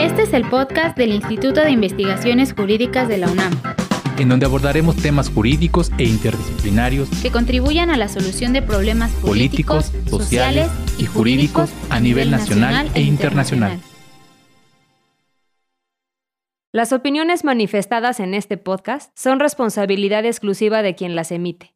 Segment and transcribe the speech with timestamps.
[0.00, 3.52] Este es el podcast del Instituto de Investigaciones Jurídicas de la UNAM,
[4.18, 9.92] en donde abordaremos temas jurídicos e interdisciplinarios que contribuyan a la solución de problemas políticos,
[10.10, 10.68] sociales
[10.98, 13.78] y jurídicos a nivel nacional e internacional.
[16.72, 21.75] Las opiniones manifestadas en este podcast son responsabilidad exclusiva de quien las emite.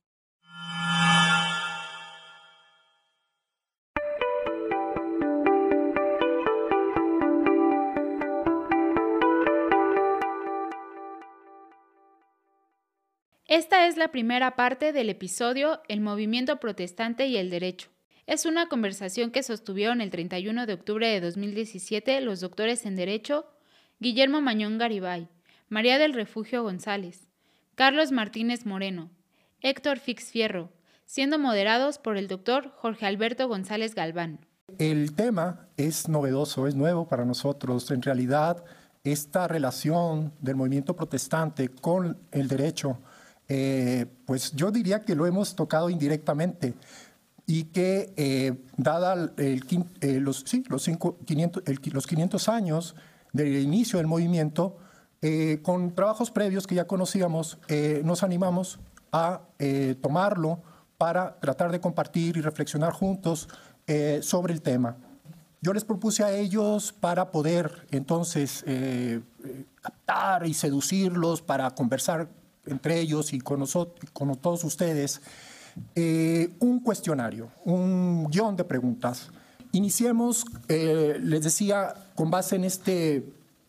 [13.50, 17.88] Esta es la primera parte del episodio El movimiento protestante y el derecho.
[18.28, 23.46] Es una conversación que sostuvieron el 31 de octubre de 2017 los doctores en Derecho
[23.98, 25.28] Guillermo Mañón Garibay,
[25.68, 27.28] María del Refugio González,
[27.74, 29.10] Carlos Martínez Moreno,
[29.62, 30.70] Héctor Fix Fierro,
[31.04, 34.46] siendo moderados por el doctor Jorge Alberto González Galván.
[34.78, 37.90] El tema es novedoso, es nuevo para nosotros.
[37.90, 38.62] En realidad,
[39.02, 43.00] esta relación del movimiento protestante con el derecho
[43.52, 46.74] eh, pues yo diría que lo hemos tocado indirectamente
[47.46, 49.60] y que eh, dada eh,
[50.20, 52.94] los, sí, los, 500, los 500 años
[53.32, 54.78] del inicio del movimiento,
[55.62, 57.58] con trabajos previos que ya conocíamos,
[58.04, 58.78] nos animamos
[59.12, 59.42] a
[60.00, 60.62] tomarlo
[60.96, 63.48] para tratar de compartir y reflexionar juntos
[64.22, 64.96] sobre el tema.
[65.60, 68.64] Yo les propuse a ellos para poder entonces
[69.82, 72.28] captar y seducirlos, para conversar
[72.70, 75.20] entre ellos y con, nosotros, con todos ustedes,
[75.94, 79.30] eh, un cuestionario, un guion de preguntas.
[79.72, 83.24] Iniciemos, eh, les decía, con base en este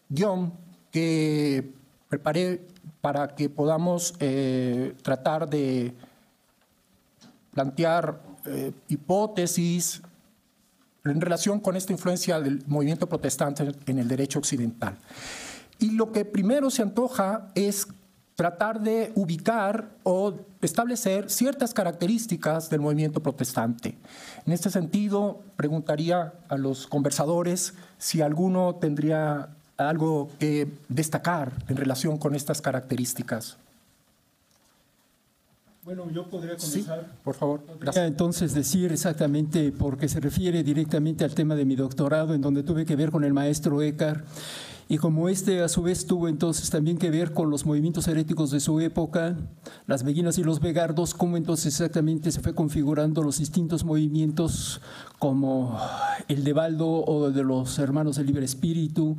[0.10, 0.54] guion
[0.92, 1.72] que
[2.10, 2.66] preparé
[3.02, 5.94] para que podamos eh, tratar de
[7.54, 8.22] plantear
[8.88, 10.02] hipótesis
[11.06, 14.98] en relación con esta influencia del movimiento protestante en el derecho occidental.
[15.80, 17.88] Y lo que primero se antoja es
[18.42, 23.96] tratar de ubicar o establecer ciertas características del movimiento protestante.
[24.48, 32.18] En este sentido, preguntaría a los conversadores si alguno tendría algo que destacar en relación
[32.18, 33.58] con estas características.
[35.84, 37.00] Bueno, yo podría comenzar.
[37.02, 37.62] Sí, por favor.
[37.80, 38.08] Gracias.
[38.08, 42.88] Entonces decir exactamente, porque se refiere directamente al tema de mi doctorado, en donde tuve
[42.88, 44.26] que ver con el maestro Eckhart
[44.92, 48.52] y como este a su vez tuvo entonces también que ver con los movimientos heréticos
[48.52, 49.38] de su época,
[49.88, 54.82] las beguinas y los vegardos, cómo entonces exactamente se fue configurando los distintos movimientos
[55.18, 55.80] como
[56.28, 59.16] el de Baldo o de los hermanos del libre espíritu,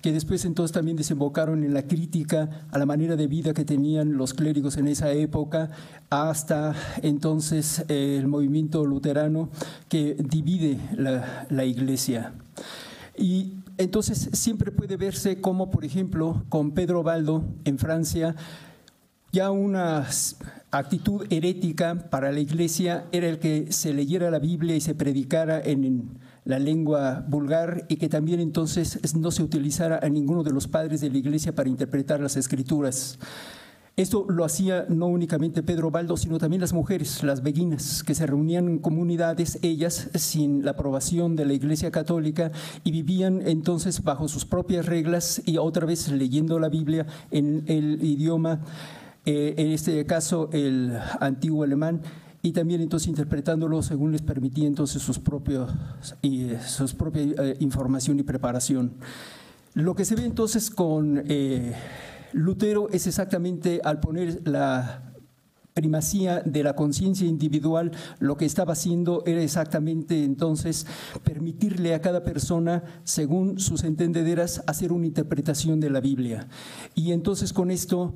[0.00, 4.16] que después entonces también desembocaron en la crítica a la manera de vida que tenían
[4.16, 5.72] los clérigos en esa época,
[6.08, 6.72] hasta
[7.02, 9.48] entonces el movimiento luterano
[9.88, 12.32] que divide la, la iglesia.
[13.18, 18.34] Y entonces siempre puede verse como, por ejemplo, con Pedro Baldo en Francia,
[19.32, 20.06] ya una
[20.70, 25.60] actitud herética para la iglesia era el que se leyera la Biblia y se predicara
[25.60, 30.68] en la lengua vulgar y que también entonces no se utilizara a ninguno de los
[30.68, 33.18] padres de la iglesia para interpretar las escrituras.
[33.96, 38.26] Esto lo hacía no únicamente Pedro Baldo, sino también las mujeres, las beguinas, que se
[38.26, 42.52] reunían en comunidades, ellas sin la aprobación de la Iglesia Católica,
[42.84, 48.04] y vivían entonces bajo sus propias reglas y otra vez leyendo la Biblia en el
[48.04, 48.60] idioma,
[49.24, 52.02] eh, en este caso el antiguo alemán,
[52.42, 55.72] y también entonces interpretándolo según les permitía entonces sus propios,
[56.20, 58.92] y, sus propia eh, información y preparación.
[59.72, 61.24] Lo que se ve entonces con...
[62.36, 65.14] Lutero es exactamente al poner la
[65.72, 70.86] primacía de la conciencia individual, lo que estaba haciendo era exactamente entonces
[71.24, 76.46] permitirle a cada persona, según sus entendederas, hacer una interpretación de la Biblia.
[76.94, 78.12] Y entonces con esto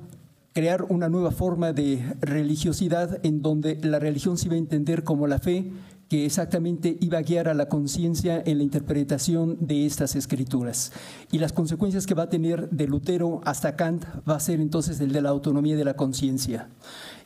[0.52, 5.26] crear una nueva forma de religiosidad en donde la religión se iba a entender como
[5.26, 5.72] la fe
[6.10, 10.90] que exactamente iba a guiar a la conciencia en la interpretación de estas escrituras.
[11.30, 14.98] Y las consecuencias que va a tener de Lutero hasta Kant va a ser entonces
[14.98, 16.68] el de la autonomía de la conciencia.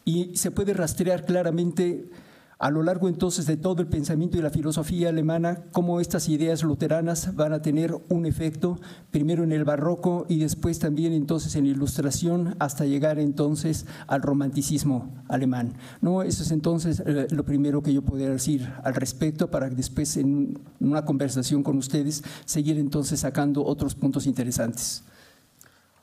[0.05, 2.11] Y se puede rastrear claramente
[2.59, 6.63] a lo largo entonces de todo el pensamiento y la filosofía alemana, cómo estas ideas
[6.63, 8.79] luteranas van a tener un efecto,
[9.11, 14.23] primero en el barroco y después también entonces en la ilustración, hasta llegar entonces al
[14.23, 15.75] romanticismo alemán.
[16.01, 16.23] ¿no?
[16.23, 20.17] Eso es entonces eh, lo primero que yo podría decir al respecto para que después
[20.17, 25.03] en una conversación con ustedes seguir entonces sacando otros puntos interesantes.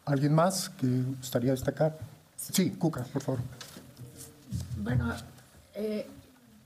[0.05, 0.87] ¿Alguien más que
[1.17, 1.97] gustaría destacar?
[2.35, 3.39] Sí, Cuca, por favor.
[4.77, 5.13] Bueno,
[5.75, 6.07] eh,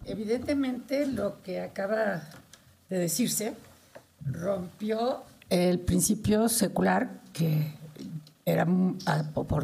[0.06, 2.22] Evidentemente lo que acaba
[2.90, 3.54] de decirse,
[4.26, 7.74] rompió el principio secular que
[8.46, 8.68] era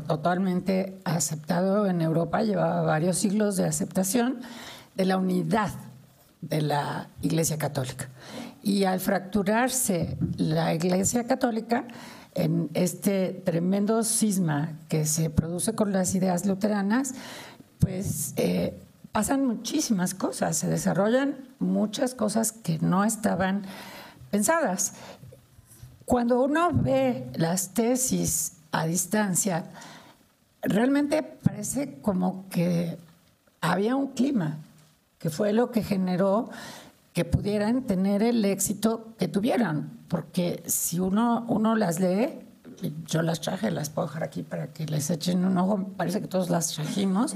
[0.08, 4.40] totalmente aceptado en Europa, llevaba varios siglos de aceptación
[4.96, 5.72] de la unidad
[6.42, 8.10] de la Iglesia Católica.
[8.64, 11.86] Y al fracturarse la Iglesia Católica,
[12.34, 17.14] en este tremendo cisma que se produce con las ideas luteranas,
[17.80, 18.81] pues eh,
[19.12, 23.64] pasan muchísimas cosas, se desarrollan muchas cosas que no estaban
[24.30, 24.94] pensadas.
[26.06, 29.66] Cuando uno ve las tesis a distancia,
[30.62, 32.98] realmente parece como que
[33.60, 34.58] había un clima,
[35.20, 36.50] que fue lo que generó
[37.14, 42.30] que pudieran tener el éxito que tuvieran, porque si uno, uno las lee,
[43.06, 46.28] yo las traje, las puedo dejar aquí para que les echen un ojo, parece que
[46.28, 47.36] todos las trajimos,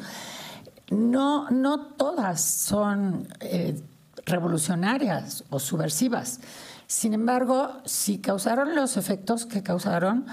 [0.90, 3.82] no, no todas son eh,
[4.26, 6.40] revolucionarias o subversivas.
[6.88, 10.26] Sin embargo, si causaron los efectos que causaron,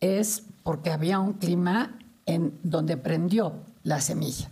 [0.00, 3.52] es porque había un clima en donde prendió
[3.82, 4.48] la semilla.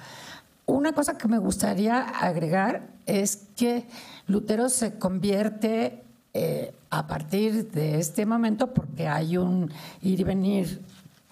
[0.67, 3.89] Una cosa que me gustaría agregar es que
[4.27, 9.71] Lutero se convierte eh, a partir de este momento, porque hay un
[10.03, 10.83] ir y venir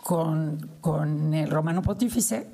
[0.03, 2.49] con, con el romano pontífice,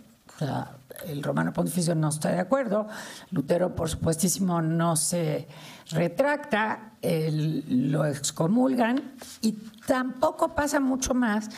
[1.06, 2.86] el romano pontificio no está de acuerdo,
[3.30, 5.46] Lutero por supuestísimo no se
[5.90, 9.52] retracta, lo excomulgan y
[9.86, 11.50] tampoco pasa mucho más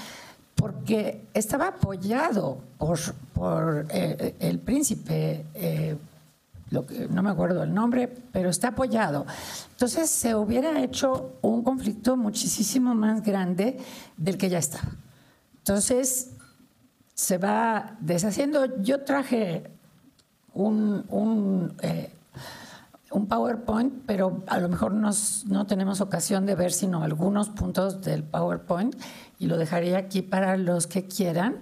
[0.54, 2.98] porque estaba apoyado por,
[3.34, 5.96] por eh, el príncipe, eh,
[6.70, 9.26] lo que, no me acuerdo el nombre, pero está apoyado.
[9.72, 13.78] Entonces se hubiera hecho un conflicto muchísimo más grande
[14.16, 14.90] del que ya estaba.
[15.58, 16.30] Entonces
[17.16, 18.80] se va deshaciendo.
[18.82, 19.64] Yo traje
[20.52, 22.12] un, un, eh,
[23.10, 28.22] un PowerPoint, pero a lo mejor no tenemos ocasión de ver sino algunos puntos del
[28.22, 28.94] PowerPoint
[29.38, 31.56] y lo dejaría aquí para los que quieran,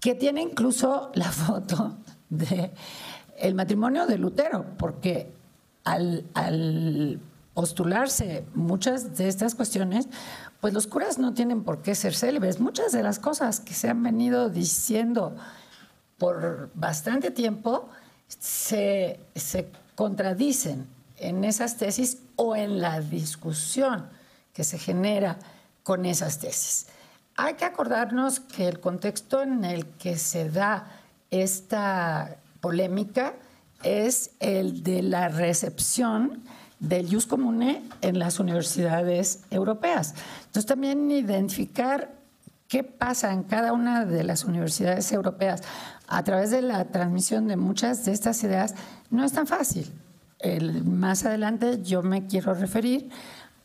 [0.00, 1.96] que tiene incluso la foto
[2.30, 2.72] de
[3.38, 5.32] el matrimonio de Lutero, porque
[5.82, 7.18] al, al
[7.54, 10.08] postularse muchas de estas cuestiones,
[10.62, 12.60] pues los curas no tienen por qué ser célebres.
[12.60, 15.34] Muchas de las cosas que se han venido diciendo
[16.18, 17.88] por bastante tiempo
[18.28, 19.18] se,
[19.96, 20.86] contradicen
[21.16, 24.08] en esas tesis o en la discusión
[24.52, 25.36] que se genera
[25.82, 26.86] con esas tesis.
[27.34, 30.86] Hay que acordarnos que el contexto en el que se da
[31.32, 33.34] esta polémica
[33.82, 36.44] es el de la recepción
[36.82, 40.14] del jus comune en las universidades europeas.
[40.46, 42.12] Entonces también identificar
[42.66, 45.62] qué pasa en cada una de las universidades europeas
[46.08, 48.74] a través de la transmisión de muchas de estas ideas
[49.10, 49.92] no es tan fácil.
[50.84, 53.10] más adelante yo me quiero referir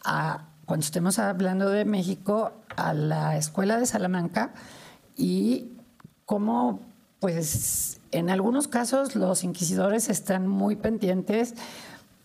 [0.06, 4.52] a, cuando estemos hablando de México, a la Escuela de Salamanca
[5.16, 5.72] y
[6.26, 6.82] cómo,
[7.20, 11.56] pues, en algunos casos los inquisidores están muy pendientes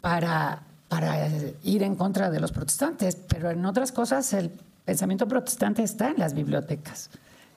[0.02, 1.26] para para
[1.62, 4.50] ir en contra de los protestantes, pero en otras cosas el
[4.84, 7.08] pensamiento protestante está en las bibliotecas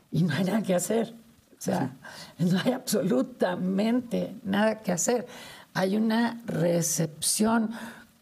[0.10, 1.14] y no hay nada que hacer.
[1.52, 1.98] O sea,
[2.40, 5.28] no hay absolutamente nada que hacer.
[5.74, 7.72] Hay una recepción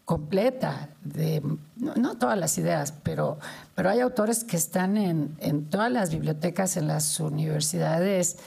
[0.04, 1.40] completa de,
[1.76, 3.38] no, todas las ideas, pero,
[3.76, 8.38] pero hay autores que están en, en todas las bibliotecas, en las universidades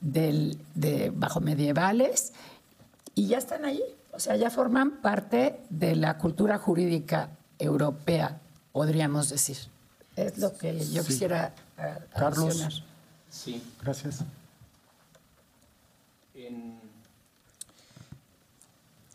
[0.00, 2.32] del, de bajo medievales
[3.16, 3.82] y ya están ahí.
[4.12, 8.40] O sea, ya forman parte de la cultura jurídica europea,
[8.72, 9.56] podríamos decir.
[10.16, 12.84] Es lo que yo quisiera uh, Carlos.
[13.30, 13.62] Sí.
[13.82, 14.24] Gracias.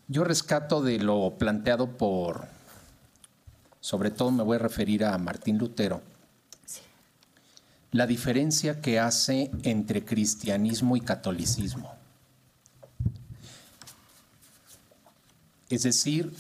[0.07, 2.47] Yo rescato de lo planteado por,
[3.81, 6.01] sobre todo me voy a referir a Martín Lutero,
[7.91, 11.96] la diferencia que hace entre cristianismo y catolicismo.
[15.69, 16.33] Es decir,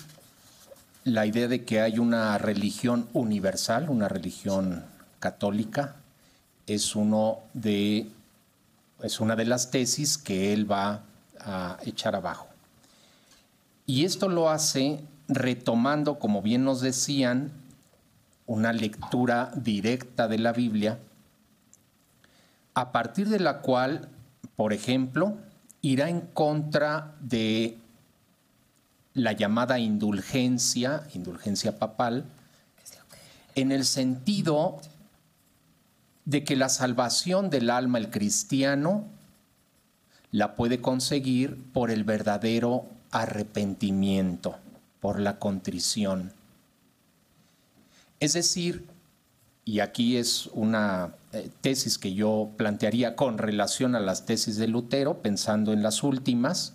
[1.03, 4.85] la idea de que hay una religión universal, una religión
[5.19, 5.95] católica,
[6.65, 8.09] es, uno de,
[9.01, 11.01] es una de las tesis que él va
[11.39, 12.47] a echar abajo.
[13.85, 17.51] Y esto lo hace retomando, como bien nos decían,
[18.45, 20.99] una lectura directa de la Biblia,
[22.73, 24.07] a partir de la cual,
[24.55, 25.37] por ejemplo,
[25.81, 27.77] irá en contra de
[29.17, 32.25] la llamada indulgencia, indulgencia papal,
[33.55, 34.79] en el sentido
[36.25, 39.05] de que la salvación del alma, el cristiano,
[40.31, 44.55] la puede conseguir por el verdadero arrepentimiento.
[44.99, 46.33] por la contrición.
[48.19, 48.87] Es decir,
[49.63, 54.67] y aquí es una eh, tesis que yo plantearía con relación a las tesis de
[54.67, 56.73] Lutero, pensando en las últimas,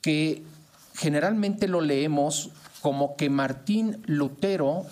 [0.00, 0.44] que
[0.94, 4.86] generalmente lo leemos como que Martín Lutero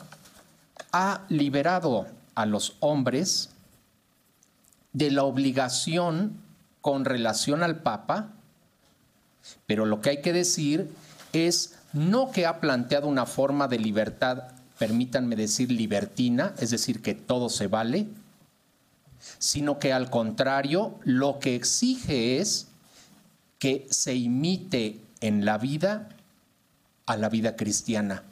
[0.92, 3.50] ha liberado a los hombres
[4.92, 6.36] de la obligación
[6.80, 8.32] con relación al Papa,
[9.66, 10.90] pero lo que hay que decir
[11.32, 14.44] es no que ha planteado una forma de libertad,
[14.78, 18.08] permítanme decir libertina, es decir, que todo se vale,
[19.38, 22.68] sino que al contrario, lo que exige es
[23.58, 26.08] que se imite en la vida
[27.06, 28.22] a la vida cristiana.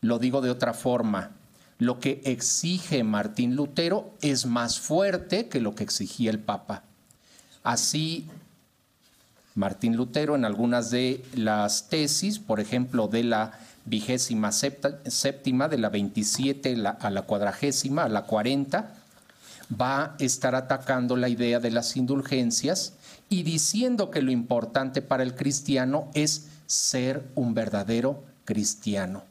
[0.00, 1.32] Lo digo de otra forma,
[1.78, 6.82] lo que exige Martín Lutero es más fuerte que lo que exigía el Papa.
[7.62, 8.26] Así,
[9.54, 15.88] Martín Lutero en algunas de las tesis, por ejemplo, de la vigésima séptima, de la
[15.88, 18.94] 27 a la cuadragésima, a la 40,
[19.80, 22.94] va a estar atacando la idea de las indulgencias
[23.28, 29.22] y diciendo que lo importante para el cristiano es ser un verdadero cristiano,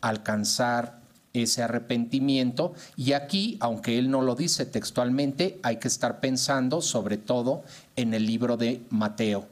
[0.00, 1.00] alcanzar
[1.32, 7.16] ese arrepentimiento y aquí, aunque él no lo dice textualmente, hay que estar pensando sobre
[7.16, 7.62] todo
[7.96, 9.48] en el libro de Mateo.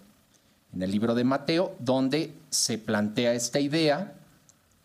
[0.75, 4.13] En el libro de Mateo, donde se plantea esta idea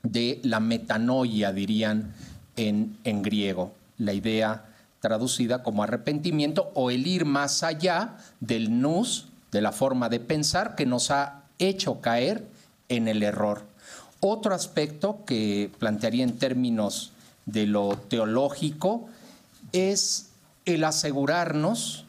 [0.03, 2.13] de la metanoia, dirían
[2.55, 4.65] en, en griego, la idea
[5.05, 10.73] traducida como arrepentimiento o el ir más allá del nus, de la forma de pensar
[10.73, 12.47] que nos ha hecho caer
[12.89, 13.61] en el error.
[14.19, 17.11] Otro aspecto que plantearía en términos
[17.45, 19.07] de lo teológico
[19.73, 20.29] es
[20.65, 22.05] el asegurarnos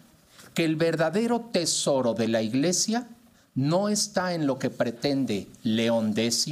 [0.55, 3.07] que el verdadero tesoro de la iglesia
[3.55, 6.49] no está en lo que pretende León X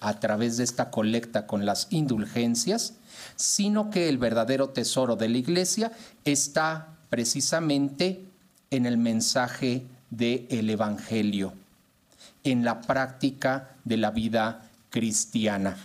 [0.00, 2.92] a través de esta colecta con las indulgencias,
[3.40, 5.92] sino que el verdadero tesoro de la iglesia
[6.24, 8.20] está precisamente
[8.70, 11.54] en el mensaje del Evangelio,
[12.44, 15.76] en la práctica de la vida cristiana.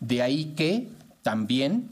[0.00, 0.88] De ahí que
[1.22, 1.88] también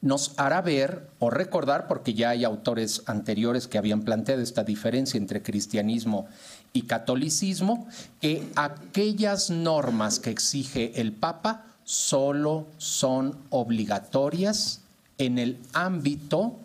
[0.00, 5.18] nos hará ver o recordar, porque ya hay autores anteriores que habían planteado esta diferencia
[5.18, 6.26] entre cristianismo
[6.72, 7.86] y catolicismo,
[8.20, 14.80] que aquellas normas que exige el Papa solo son obligatorias
[15.18, 16.56] en el ámbito,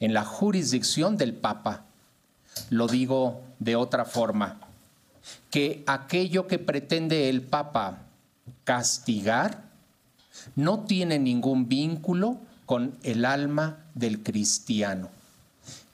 [0.00, 1.84] en la jurisdicción del Papa.
[2.70, 4.58] Lo digo de otra forma,
[5.50, 7.98] que aquello que pretende el Papa
[8.64, 9.62] castigar
[10.56, 15.10] no tiene ningún vínculo con el alma del cristiano,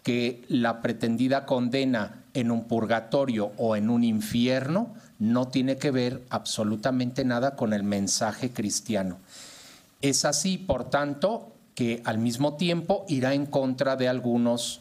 [0.05, 6.23] que la pretendida condena en un purgatorio o en un infierno no tiene que ver
[6.31, 9.19] absolutamente nada con el mensaje cristiano.
[10.01, 14.81] Es así, por tanto, que al mismo tiempo irá en contra de algunos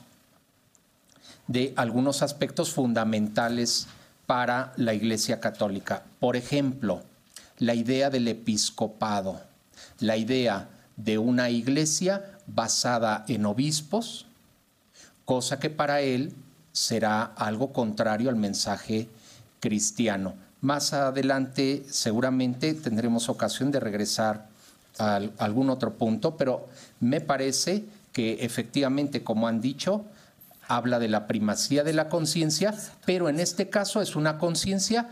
[1.48, 3.88] de algunos aspectos fundamentales
[4.26, 6.04] para la Iglesia Católica.
[6.20, 7.02] Por ejemplo,
[7.58, 9.40] la idea del episcopado,
[10.00, 10.68] la idea
[10.98, 14.26] de una iglesia basada en obispos,
[15.26, 16.34] cosa que para él
[16.74, 19.08] será algo contrario al mensaje
[19.60, 20.36] cristiano.
[20.62, 24.48] Más adelante seguramente tendremos ocasión de regresar
[24.98, 26.68] a algún otro punto, pero
[27.00, 30.06] me parece que efectivamente, como han dicho,
[30.68, 32.74] habla de la primacía de la conciencia,
[33.06, 35.10] pero en este caso es una conciencia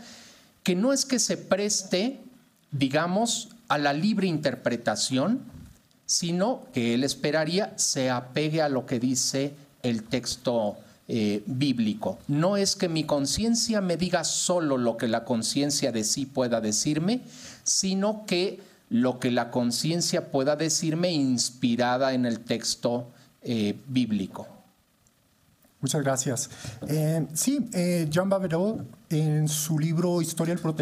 [0.62, 2.20] que no es que se preste,
[2.72, 5.40] digamos, a la libre interpretación,
[6.06, 10.76] sino que él esperaría se apegue a lo que dice el texto
[11.08, 12.18] eh, bíblico.
[12.28, 16.60] No es que mi conciencia me diga solo lo que la conciencia de sí pueda
[16.60, 17.22] decirme,
[17.62, 23.08] sino que lo que la conciencia pueda decirme inspirada en el texto
[23.42, 24.48] eh, bíblico.
[25.80, 26.50] Muchas gracias.
[26.88, 28.28] Eh, sí, eh, Jean
[29.10, 30.74] en su libro Historia del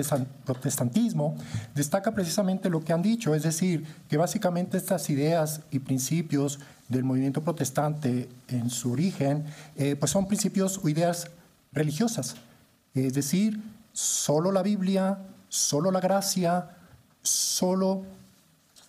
[0.44, 1.36] Protestantismo,
[1.74, 7.04] destaca precisamente lo que han dicho, es decir, que básicamente estas ideas y principios del
[7.04, 9.44] movimiento protestante en su origen,
[9.76, 11.30] eh, pues son principios o ideas
[11.72, 12.36] religiosas,
[12.94, 13.60] es decir,
[13.92, 16.70] solo la Biblia, solo la gracia,
[17.22, 18.02] solo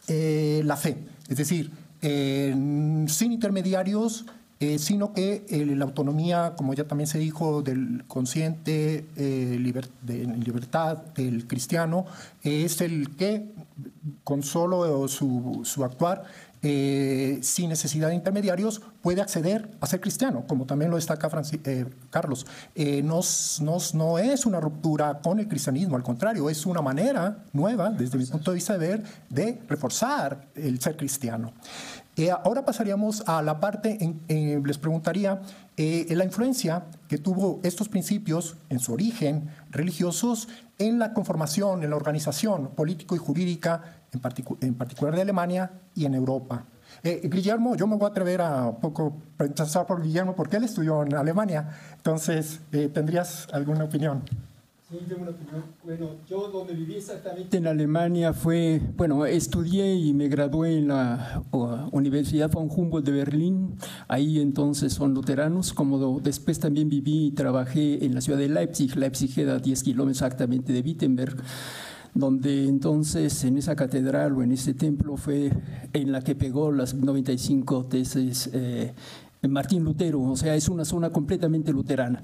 [0.08, 0.98] la fe,
[1.28, 1.72] es decir,
[2.02, 4.26] sin intermediarios,
[4.62, 10.26] eh, sino que eh, la autonomía, como ya también se dijo, del consciente, eh, de
[10.38, 12.06] libertad del cristiano,
[12.42, 13.52] es el que,
[14.24, 16.24] con solo su, actuar,
[16.68, 21.30] eh, sin necesidad de intermediarios, puede acceder a ser cristiano, como también lo destaca
[21.64, 22.48] eh, Carlos.
[22.74, 28.18] Eh, no, es una ruptura con el cristianismo, al contrario, es una manera nueva, desde
[28.18, 31.54] mi punto de vista de ver, de reforzar el ser cristiano.
[32.44, 35.42] Ahora pasaríamos a la parte, en, les preguntaría,
[35.78, 41.96] la influencia que tuvo estos principios en su origen religiosos en la conformación, en la
[41.96, 43.82] organización político y jurídica
[44.12, 46.66] en, particular de Alemania y en Europa.
[47.04, 51.04] Eh, Guillermo, yo me voy a atrever a poco pensar por Guillermo porque él estudió
[51.04, 51.70] en Alemania.
[51.96, 54.24] Entonces, eh, ¿tendrías alguna opinión?
[54.88, 55.64] Sí, tengo una opinión.
[55.84, 61.44] Bueno, yo donde viví exactamente en Alemania fue, bueno, estudié y me gradué en la
[61.92, 63.78] Universidad von Humboldt de Berlín.
[64.08, 68.96] Ahí entonces son luteranos, como después también viví y trabajé en la ciudad de Leipzig.
[68.96, 71.36] Leipzig queda a 10 kilómetros exactamente de Wittenberg
[72.14, 75.52] donde entonces en esa catedral o en ese templo fue
[75.92, 78.94] en la que pegó las 95 tesis eh,
[79.50, 82.24] Martín Lutero, o sea, es una zona completamente luterana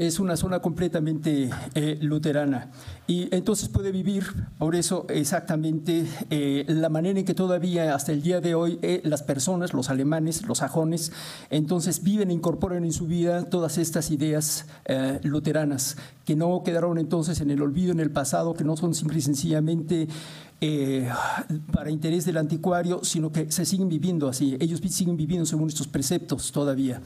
[0.00, 2.70] es una zona completamente eh, luterana.
[3.06, 4.24] Y entonces puede vivir,
[4.56, 9.02] por eso exactamente, eh, la manera en que todavía hasta el día de hoy eh,
[9.04, 11.12] las personas, los alemanes, los sajones,
[11.50, 14.66] entonces viven e incorporan en su vida todas estas ideas
[15.22, 19.18] luteranas, que no quedaron entonces en el olvido, en el pasado, que no son simple
[19.18, 20.08] y sencillamente
[21.72, 24.56] para interés del anticuario, sino que se siguen viviendo así.
[24.60, 27.02] Ellos siguen viviendo según estos preceptos todavía.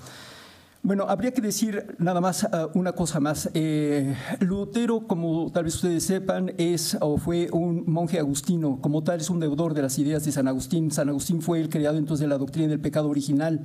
[0.87, 3.49] Bueno, habría que decir nada más ah, una cosa más.
[3.55, 9.19] Eh, Lutero, como tal vez ustedes sepan, es o fue un monje agustino, como tal
[9.19, 10.91] es un deudor de las ideas de San Agustín.
[10.91, 13.65] San Agustín fue el creador entonces de la doctrina del pecado original.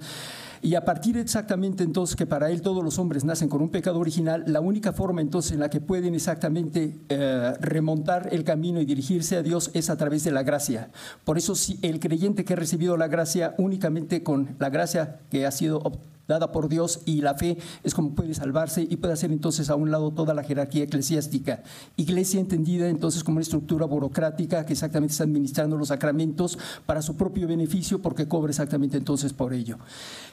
[0.62, 4.00] Y a partir exactamente entonces que para él todos los hombres nacen con un pecado
[4.00, 8.86] original, la única forma entonces en la que pueden exactamente eh, remontar el camino y
[8.86, 10.90] dirigirse a Dios es a través de la gracia.
[11.24, 15.46] Por eso si el creyente que ha recibido la gracia únicamente con la gracia que
[15.46, 15.82] ha sido
[16.30, 19.76] dada por Dios y la fe es como puede salvarse y puede hacer entonces a
[19.76, 21.64] un lado toda la jerarquía eclesiástica.
[21.98, 27.18] Iglesia entendida entonces como una estructura burocrática que exactamente está administrando los sacramentos para su
[27.18, 29.80] propio beneficio porque cobra exactamente entonces por ello.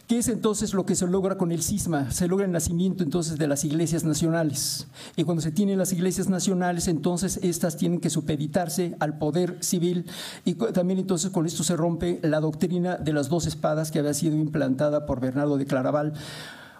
[0.07, 2.13] ¿Qué es entonces lo que se logra con el cisma?
[2.13, 4.87] Se logra el nacimiento entonces de las iglesias nacionales.
[5.17, 10.07] Y cuando se tienen las iglesias nacionales, entonces estas tienen que supeditarse al poder civil.
[10.45, 14.15] Y también entonces con esto se rompe la doctrina de las dos espadas que había
[14.15, 16.13] sido implantada por Bernardo de Claraval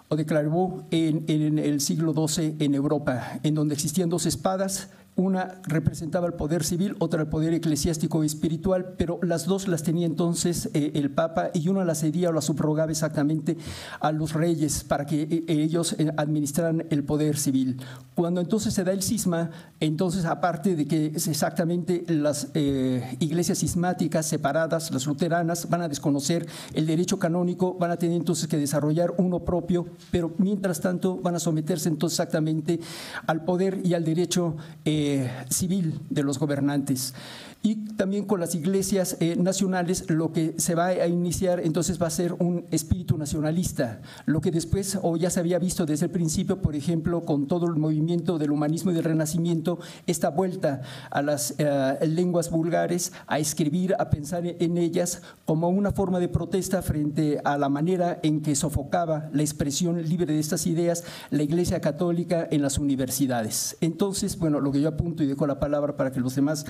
[0.07, 4.87] o de Clairvaux en, en, el siglo XII en Europa, en donde existían dos espadas
[5.17, 9.81] una representaba el poder civil, otra el poder eclesiástico y espiritual, pero las dos las
[9.81, 13.57] tenía entonces eh, el Papa y una las cedía o las subrogaba exactamente
[13.99, 17.81] a los reyes para que eh, ellos eh, administraran el poder civil.
[18.13, 19.49] Cuando entonces se da el cisma,
[19.79, 22.47] entonces aparte de que es exactamente las
[23.19, 28.47] iglesias cismáticas separadas, las luteranas, van a desconocer el derecho canónico, van a tener entonces
[28.47, 32.79] que desarrollar uno propio, pero mientras tanto van a someterse entonces exactamente
[33.27, 34.55] al poder y al derecho.
[35.49, 37.13] Civil de los gobernantes
[37.67, 42.07] y también con las iglesias eh, nacionales lo que se va a iniciar entonces va
[42.07, 46.11] a ser un espíritu nacionalista, lo que después o ya se había visto desde el
[46.11, 51.21] principio, por ejemplo, con todo el movimiento del humanismo y del renacimiento, esta vuelta a
[51.21, 56.81] las eh, lenguas vulgares, a escribir, a pensar en ellas como una forma de protesta
[56.81, 61.81] frente a la manera en que sofocaba la expresión libre de estas ideas la Iglesia
[61.81, 63.75] Católica en las universidades.
[63.81, 66.65] Entonces, bueno, lo que yo apunto y dejo la palabra para que los demás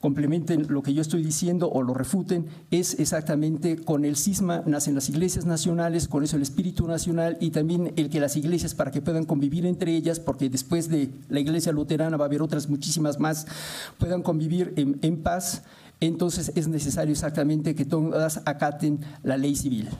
[0.00, 4.94] complementen lo que yo estoy diciendo o lo refuten, es exactamente con el cisma nacen
[4.94, 8.90] las iglesias nacionales, con eso el espíritu nacional y también el que las iglesias para
[8.90, 12.68] que puedan convivir entre ellas, porque después de la iglesia luterana va a haber otras
[12.68, 13.46] muchísimas más,
[13.98, 15.62] puedan convivir en, paz,
[16.00, 19.90] entonces es necesario exactamente que todas acaten la ley civil.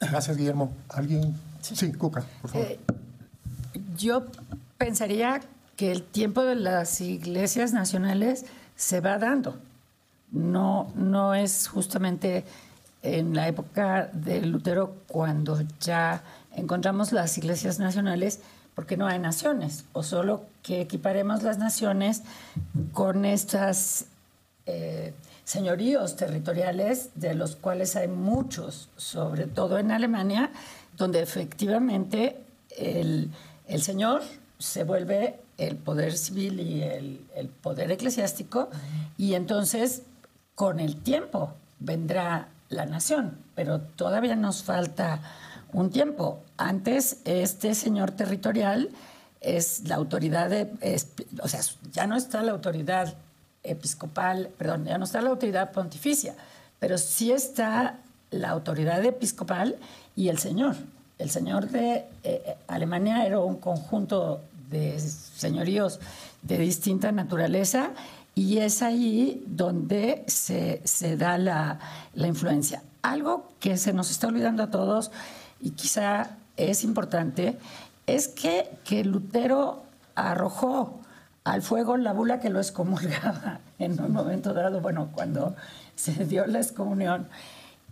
[0.00, 0.72] Gracias, Guillermo.
[0.88, 1.34] ¿Alguien?
[1.60, 2.66] Sí, Cuca, por favor.
[2.66, 2.80] Eh,
[3.96, 4.24] yo
[4.76, 5.40] pensaría
[5.76, 8.44] que el tiempo de las iglesias nacionales
[8.78, 9.58] se va dando.
[10.30, 12.44] No, no es justamente
[13.02, 16.22] en la época de Lutero cuando ya
[16.54, 18.40] encontramos las iglesias nacionales,
[18.74, 22.22] porque no hay naciones, o solo que equiparemos las naciones
[22.92, 24.06] con estas
[24.66, 25.12] eh,
[25.44, 30.50] señoríos territoriales, de los cuales hay muchos, sobre todo en Alemania,
[30.96, 32.36] donde efectivamente
[32.76, 33.30] el,
[33.66, 34.22] el señor
[34.58, 38.70] se vuelve el poder civil y el, poder eclesiástico,
[39.18, 40.02] y entonces
[40.54, 45.20] con el tiempo vendrá la nación, pero todavía nos falta
[45.72, 46.40] un tiempo.
[46.56, 48.90] Antes, este señor territorial
[49.40, 50.70] es la autoridad, de,
[51.42, 51.60] o sea,
[51.92, 53.14] ya no está la autoridad
[53.62, 56.34] episcopal, perdón, ya no está la autoridad pontificia,
[56.78, 57.98] pero sí está
[58.30, 59.76] la autoridad episcopal
[60.16, 60.76] y el señor.
[61.18, 66.00] El señor de eh, eh, Alemania era un conjunto de señoríos
[66.42, 67.90] de distinta naturaleza
[68.34, 70.80] y es ahí donde se,
[71.16, 71.80] da la,
[72.14, 72.82] la, influencia.
[73.02, 75.10] Algo que se nos está olvidando a todos
[75.60, 77.58] y quizá es importante
[78.06, 79.82] es que, que Lutero
[80.14, 81.00] arrojó
[81.44, 85.56] al fuego la bula que lo excomulgaba en un momento dado, bueno, cuando
[85.96, 87.28] se dio la excomunión.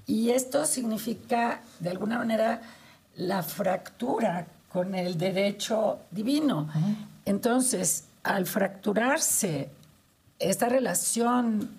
[0.06, 2.60] Y esto significa, de alguna manera,
[3.16, 6.68] la fractura con el derecho divino.
[7.24, 9.70] Entonces, al fracturarse
[10.38, 11.70] esta relación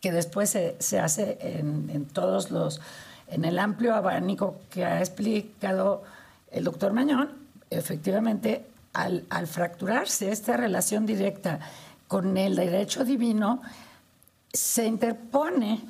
[0.00, 2.80] que después se, hace en, todos los,
[3.28, 6.02] en el amplio abanico que ha explicado
[6.50, 7.30] el doctor Mañón,
[7.70, 11.60] efectivamente, al, fracturarse esta relación directa
[12.06, 13.60] con el derecho divino,
[14.52, 15.82] se interpone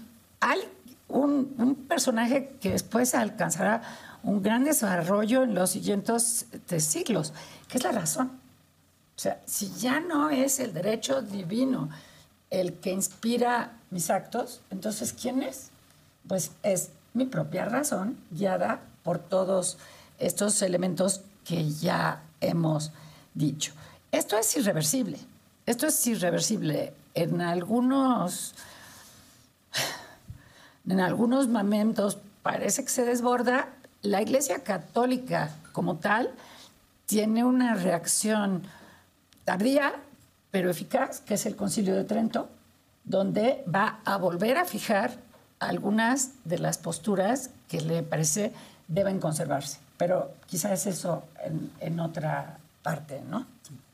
[1.09, 3.83] un, un personaje que después alcanzará
[4.23, 7.33] un gran desarrollo en los siguientes este, siglos,
[7.69, 8.33] que es la razón.
[9.17, 11.89] O sea, si ya no es el derecho divino
[12.51, 15.71] el que inspira mis actos, entonces ¿quién es?
[16.27, 19.79] Pues es mi propia razón guiada por todos
[20.19, 22.93] estos elementos que ya hemos
[23.35, 23.73] dicho.
[24.13, 25.19] Esto es irreversible.
[25.67, 26.93] Esto es irreversible.
[27.15, 28.55] En algunos,
[30.89, 33.69] en algunos momentos parece que se desborda.
[34.03, 36.31] La Iglesia Católica como tal
[37.07, 38.63] tiene una reacción
[39.45, 39.95] tardía,
[40.51, 42.49] pero eficaz, que es el Concilio de Trento,
[43.05, 45.13] donde va a volver a fijar
[45.59, 48.53] algunas de las posturas que le parece
[48.87, 49.79] deben conservarse.
[49.97, 51.25] Pero quizás es eso
[51.81, 53.47] en, otra parte, ¿no?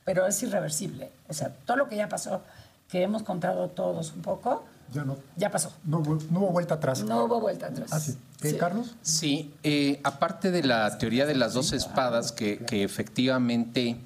[0.05, 1.11] Pero es irreversible.
[1.29, 2.43] O sea, todo lo que ya pasó,
[2.91, 5.73] que hemos contado todos un poco, ya, no, ya pasó.
[5.85, 7.03] No, hubo vuelta atrás.
[7.05, 7.91] No hubo vuelta atrás.
[7.93, 8.17] Ah, sí.
[8.59, 8.95] Carlos?
[9.03, 13.97] Sí, eh, aparte de la teoría de las dos espadas, que, que efectivamente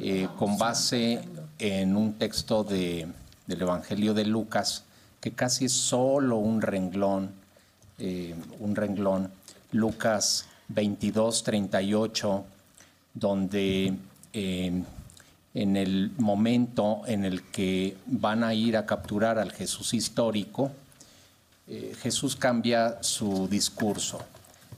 [0.00, 1.20] eh, con base
[1.58, 3.08] en un texto de,
[3.46, 4.84] del Evangelio de Lucas,
[5.20, 7.32] que casi es solo un renglón,
[7.98, 9.30] eh, un renglón,
[9.72, 12.44] Lucas 22, 38,
[13.14, 13.94] donde
[14.32, 14.82] eh,
[15.62, 20.70] en el momento en el que van a ir a capturar al Jesús histórico,
[22.00, 24.20] Jesús cambia su discurso,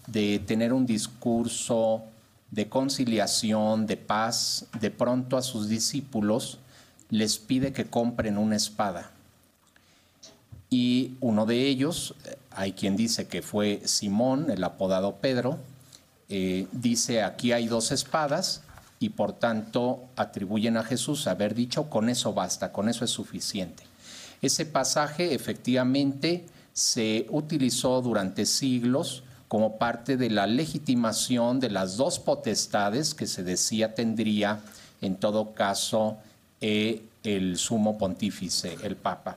[0.08, 2.02] de tener un discurso
[2.50, 6.58] de conciliación, de paz, de pronto a sus discípulos
[7.10, 9.10] les pide que compren una espada.
[10.70, 15.58] Y uno de ellos, eh, hay quien dice que fue Simón, el apodado Pedro,
[16.28, 18.62] eh, dice aquí hay dos espadas
[19.00, 23.82] y por tanto atribuyen a Jesús haber dicho con eso basta, con eso es suficiente.
[24.42, 32.20] Ese pasaje efectivamente se utilizó durante siglos como parte de la legitimación de las dos
[32.20, 34.60] potestades que se decía tendría
[35.00, 36.18] en todo caso
[36.60, 39.36] eh, el sumo pontífice, el Papa.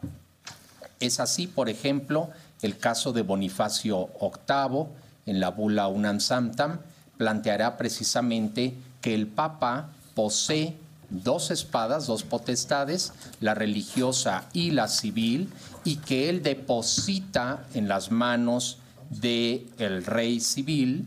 [1.00, 2.30] Es así, por ejemplo,
[2.62, 4.88] el caso de Bonifacio VIII
[5.26, 6.80] en la bula Unam Santam
[7.18, 10.76] planteará precisamente que el Papa posee
[11.12, 15.52] dos espadas, dos potestades, la religiosa y la civil,
[15.84, 21.06] y que él deposita en las manos del el rey civil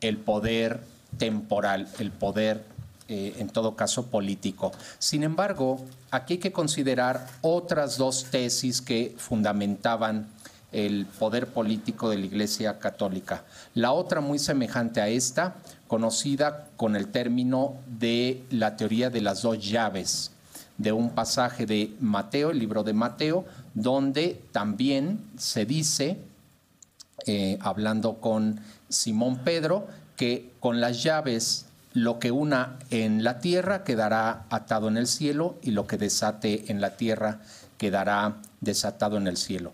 [0.00, 0.80] el poder
[1.18, 2.64] temporal, el poder
[3.08, 4.72] eh, en todo caso político.
[4.98, 10.28] Sin embargo, aquí hay que considerar otras dos tesis que fundamentaban
[10.72, 13.44] el poder político de la Iglesia Católica.
[13.74, 15.56] La otra muy semejante a esta,
[15.86, 20.30] conocida con el término de la teoría de las dos llaves,
[20.78, 26.18] de un pasaje de Mateo, el libro de Mateo, donde también se dice
[27.26, 28.58] eh, hablando con
[28.88, 34.96] Simón Pedro, que con las llaves lo que una en la tierra quedará atado en
[34.96, 37.40] el cielo y lo que desate en la tierra
[37.76, 39.72] quedará desatado en el cielo.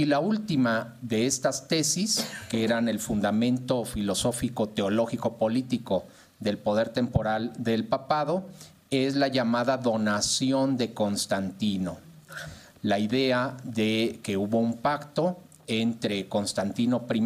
[0.00, 6.06] Y la última de estas tesis, que eran el fundamento filosófico, teológico, político
[6.38, 8.46] del poder temporal del papado,
[8.90, 11.98] es la llamada donación de Constantino.
[12.80, 15.36] La idea de que hubo un pacto
[15.66, 17.20] entre Constantino I,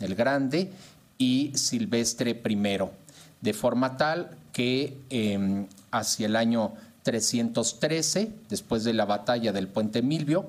[0.00, 0.72] el Grande,
[1.18, 2.78] y Silvestre I,
[3.42, 10.00] de forma tal que em, hacia el año 313, después de la batalla del puente
[10.00, 10.48] Milvio,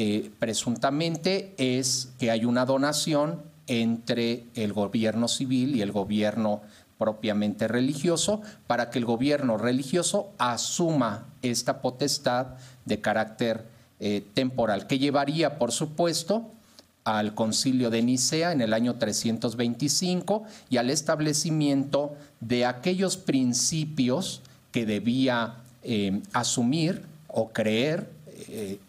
[0.00, 6.60] eh, presuntamente es que hay una donación entre el gobierno civil y el gobierno
[6.98, 12.46] propiamente religioso, para que el gobierno religioso asuma esta potestad
[12.84, 13.66] de carácter
[13.98, 16.48] eh, temporal, que llevaría, por supuesto,
[17.02, 24.86] al concilio de Nicea en el año 325 y al establecimiento de aquellos principios que
[24.86, 28.16] debía eh, asumir o creer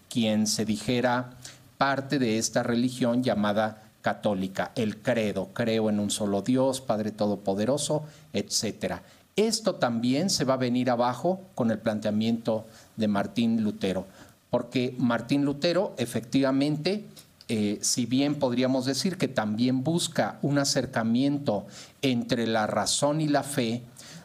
[0.10, 1.32] quien se dijera
[1.78, 8.04] parte de esta religión llamada católica, el credo, creo en un solo Dios, Padre Todopoderoso,
[8.34, 8.96] etc.
[9.36, 12.66] Esto también se va a venir abajo con el planteamiento
[12.98, 14.06] de Martín Lutero,
[14.50, 17.06] porque Martín Lutero efectivamente
[17.52, 21.66] eh, si bien podríamos decir que también busca un acercamiento
[22.04, 23.82] entre la razón y la fe,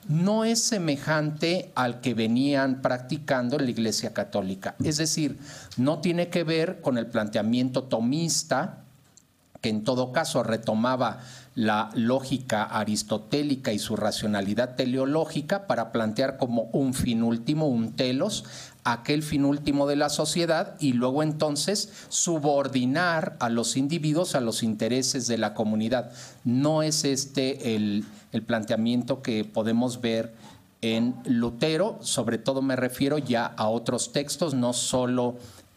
[0.09, 4.75] no es semejante al que venían practicando la Iglesia Católica.
[4.83, 5.39] Es decir,
[5.77, 8.85] no tiene que ver con el planteamiento tomista,
[9.61, 11.21] que en todo caso retomaba
[11.55, 18.45] la lógica aristotélica y su racionalidad teleológica para plantear como un fin último, un telos,
[18.85, 24.63] aquel fin último de la sociedad y luego entonces subordinar a los individuos a los
[24.63, 26.13] intereses de la comunidad.
[26.45, 28.05] No es este el,
[28.47, 30.35] planteamiento que podemos ver
[30.83, 35.37] en Lutero, sobre todo me refiero ya a otros textos, no solo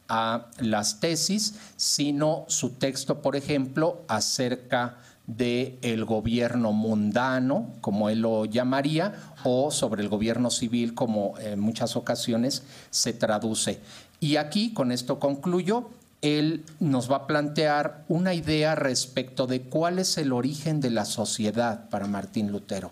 [0.09, 8.21] a las tesis, sino su texto, por ejemplo, acerca del el gobierno mundano, como él
[8.21, 9.13] lo llamaría,
[9.43, 13.79] o sobre el gobierno civil, como en muchas ocasiones se traduce.
[14.19, 15.89] Y aquí, con esto concluyo,
[16.21, 21.05] él nos va a plantear una idea respecto de cuál es el origen de la
[21.05, 22.91] sociedad para Martín Lutero.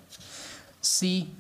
[0.81, 1.31] Si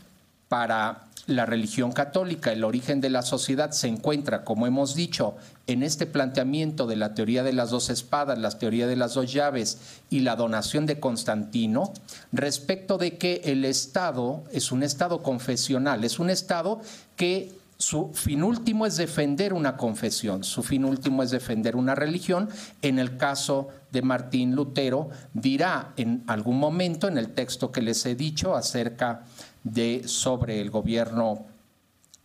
[0.47, 5.35] para la religión católica, el origen de la sociedad se encuentra, como hemos dicho,
[5.65, 9.33] en este planteamiento de la teoría de las dos espadas, la teoría de las dos
[9.33, 11.91] llaves y la donación de Constantino,
[12.31, 16.79] respecto de que el Estado es un Estado confesional, es un Estado
[17.15, 22.49] que su fin último es defender una confesión, su fin último es defender una religión.
[22.81, 28.05] En el caso de Martín Lutero, dirá en algún momento en el texto que les
[28.05, 29.23] he dicho acerca
[29.65, 31.45] de sobre el gobierno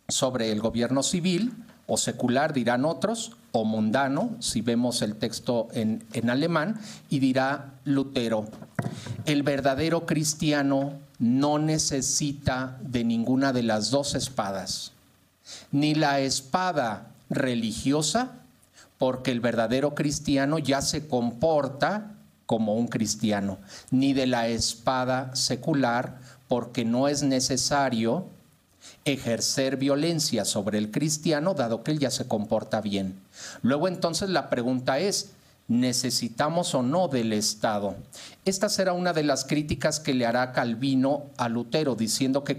[0.08, 1.52] sobre el gobierno civil
[1.86, 7.72] o secular dirán otros o mundano si vemos el texto en, en alemán y dirá
[7.84, 8.46] Lutero
[9.24, 14.92] el verdadero cristiano no necesita de ninguna de las dos espadas
[15.72, 18.32] ni la espada religiosa
[18.98, 22.12] porque el verdadero cristiano ya se comporta
[22.50, 23.58] como un cristiano,
[23.92, 26.19] ni de la espada secular,
[26.50, 28.26] porque no es necesario
[29.04, 33.20] ejercer violencia sobre el cristiano, dado que él ya se comporta bien.
[33.62, 35.30] Luego entonces la pregunta es,
[35.68, 37.94] ¿necesitamos o no del Estado?
[38.44, 42.58] Esta será una de las críticas que le hará Calvino a Lutero, diciendo, que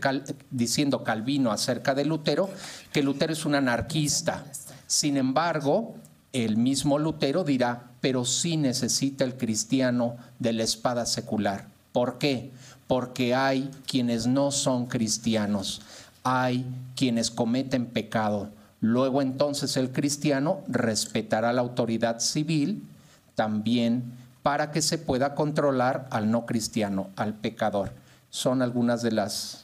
[0.52, 2.50] diciendo Calvino acerca de Lutero,
[2.94, 4.46] que Lutero es un anarquista.
[4.88, 5.96] Sin embargo,
[6.32, 11.68] el mismo Lutero dirá, pero sí necesita el cristiano de la espada secular.
[11.92, 12.52] ¿Por qué?
[12.92, 15.82] Porque hay quienes no son cristianos,
[16.26, 18.50] hay quienes cometen pecado.
[18.82, 22.86] Luego entonces el cristiano respetará la autoridad civil
[23.34, 24.12] también
[24.44, 27.94] para que se pueda controlar al no cristiano, al pecador.
[28.30, 29.64] Son algunas de las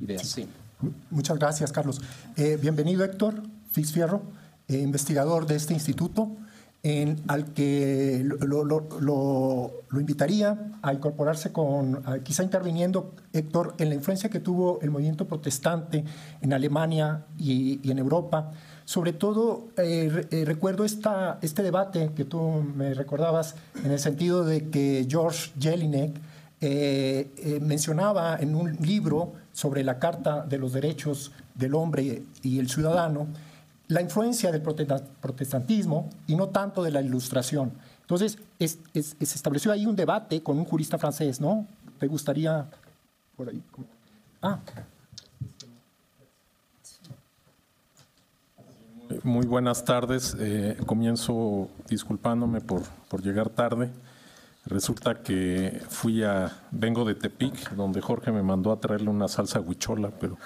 [0.00, 0.38] ideas.
[1.10, 2.00] Muchas gracias, Carlos.
[2.36, 4.22] Eh, bienvenido, Héctor Fixfierro,
[4.68, 6.30] eh, investigador de este instituto
[6.82, 14.40] en, al que lo, invitaría a incorporarse con, quizá interviniendo, Héctor, en la influencia que
[14.40, 16.04] tuvo el movimiento protestante
[16.40, 18.50] en Alemania y, en Europa.
[18.84, 24.44] Sobre todo, eh, eh, recuerdo esta, este debate que tú me recordabas en el sentido
[24.44, 26.20] de que George Jelinek
[26.60, 32.68] eh, mencionaba en un libro sobre la Carta de los Derechos del Hombre y el
[32.68, 33.28] Ciudadano,
[33.92, 37.72] la influencia del protestantismo y no tanto de la ilustración.
[38.00, 41.66] Entonces, se estableció ahí un debate con un jurista francés, ¿no?
[41.98, 42.66] ¿Te gustaría
[43.36, 43.62] por ahí?
[44.40, 44.58] Ah.
[49.22, 50.34] Muy buenas tardes.
[50.40, 53.90] Eh, comienzo disculpándome por, por llegar tarde.
[54.64, 59.58] Resulta que fui a, vengo de Tepic, donde Jorge me mandó a traerle una salsa
[59.58, 60.38] huichola, pero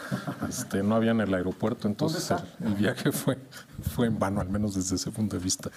[0.49, 2.33] este, no había en el aeropuerto, entonces
[2.65, 3.37] el, viaje fue,
[3.83, 5.71] fue en vano, al menos desde ese punto de vista.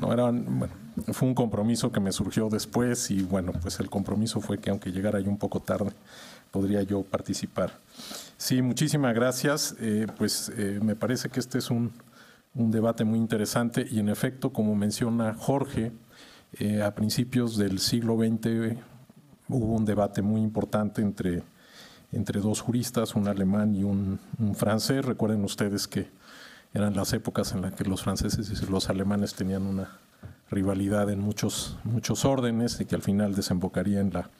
[0.00, 0.72] No era, bueno,
[1.12, 4.92] fue un compromiso que me surgió después y bueno, pues el compromiso fue que aunque
[4.92, 5.90] llegara yo un poco tarde,
[6.52, 7.72] podría yo participar.
[8.36, 9.74] Sí, muchísimas gracias.
[9.80, 11.90] Eh, pues eh, me parece que este es un,
[12.54, 15.90] un debate muy interesante y en efecto, como menciona Jorge,
[16.58, 18.78] eh, a principios del siglo XX
[19.48, 21.42] hubo un debate muy importante entre,
[22.12, 24.18] entre dos juristas, un alemán y un,
[24.54, 25.04] francés.
[25.04, 26.08] Recuerden ustedes que
[26.72, 29.98] eran las épocas en las que los franceses y los alemanes tenían una
[30.50, 34.30] rivalidad en muchos, muchos órdenes y que al final desembocaría en la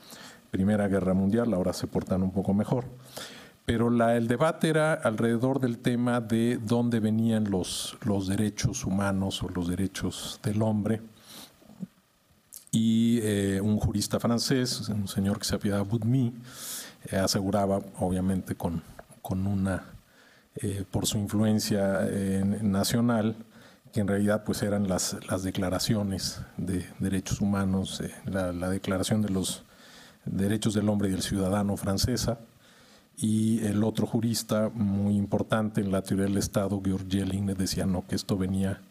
[0.50, 2.86] Primera Guerra Mundial, ahora se portan un poco mejor.
[3.66, 9.42] Pero la, el debate era alrededor del tema de dónde venían los, los derechos humanos
[9.42, 11.02] o los derechos del hombre.
[12.78, 16.34] Y eh, un jurista francés, un señor que se apellidaba Boudmy,
[17.10, 18.82] eh, aseguraba, obviamente con,
[19.22, 19.82] con una,
[20.56, 22.06] eh, por su influencia
[22.60, 23.34] nacional,
[23.94, 29.30] que en realidad pues eran las, las declaraciones de derechos humanos, la, la declaración de
[29.30, 29.64] los
[30.26, 32.40] derechos del hombre y del ciudadano francesa,
[33.16, 38.06] y el otro jurista muy importante en la teoría del Estado, Georg Jelling, decía no,
[38.06, 38.82] que esto venía,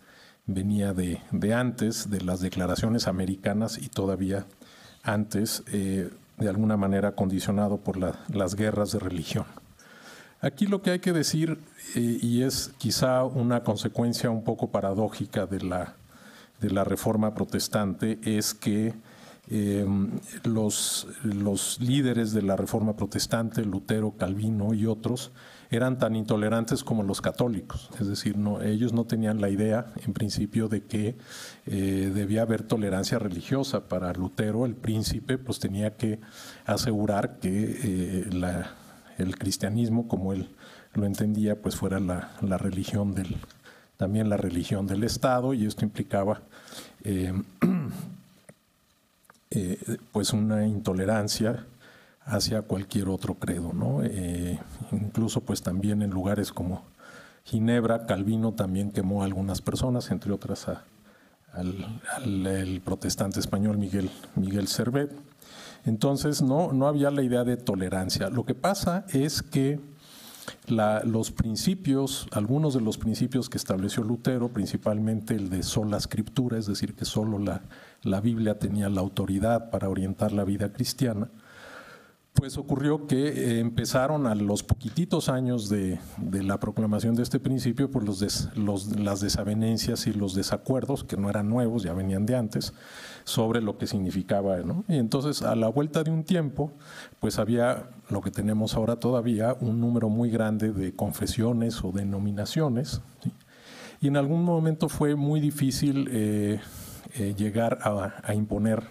[0.47, 4.45] venía de, de antes, de las declaraciones americanas y todavía
[5.03, 9.45] antes, eh, de alguna manera condicionado por las guerras de religión.
[10.41, 11.59] Aquí lo que hay que decir,
[11.95, 15.95] eh, y es quizá una consecuencia un poco paradójica de la,
[16.59, 18.93] de la reforma protestante, es que
[19.49, 19.85] eh,
[20.43, 25.31] los, los líderes de la Reforma Protestante, Lutero, Calvino y otros,
[25.69, 27.89] eran tan intolerantes como los católicos.
[27.99, 31.15] Es decir, no, ellos no tenían la idea, en principio, de que
[31.65, 33.87] eh, debía haber tolerancia religiosa.
[33.87, 36.19] Para Lutero, el príncipe, pues tenía que
[36.65, 38.63] asegurar que eh,
[39.17, 40.49] el cristianismo, como él
[40.93, 43.35] lo entendía, pues fuera la, religión del,
[43.97, 46.41] también la religión del Estado, y esto implicaba
[47.03, 47.33] eh,
[50.11, 51.65] pues una intolerancia
[52.25, 54.03] hacia cualquier otro credo, ¿no?
[54.03, 54.59] Eh,
[54.91, 56.83] incluso pues también en lugares como
[57.45, 60.67] Ginebra, Calvino también quemó a algunas personas, entre otras
[61.53, 65.11] al, protestante español Miguel, Miguel Servet.
[65.85, 68.29] Entonces no, no había la idea de tolerancia.
[68.29, 69.79] Lo que pasa es que
[70.67, 76.65] los principios, algunos de los principios que estableció Lutero, principalmente el de sola escritura, es
[76.65, 77.37] decir, que solo
[78.01, 81.29] la Biblia tenía la autoridad para orientar la vida cristiana,
[82.35, 85.99] pues ocurrió que eh, empezaron a los poquititos años de,
[86.31, 91.29] la proclamación de este principio, por pues los, las desavenencias y los desacuerdos, que no
[91.29, 92.73] eran nuevos, ya venían de antes,
[93.23, 94.57] sobre lo que significaba.
[94.57, 94.83] ¿no?
[94.87, 96.71] Y entonces, a la vuelta de un tiempo,
[97.19, 103.01] pues había lo que tenemos ahora todavía, un número muy grande de confesiones o denominaciones.
[104.01, 106.59] Y en algún momento fue muy difícil eh,
[107.17, 108.83] eh, llegar a, imponer,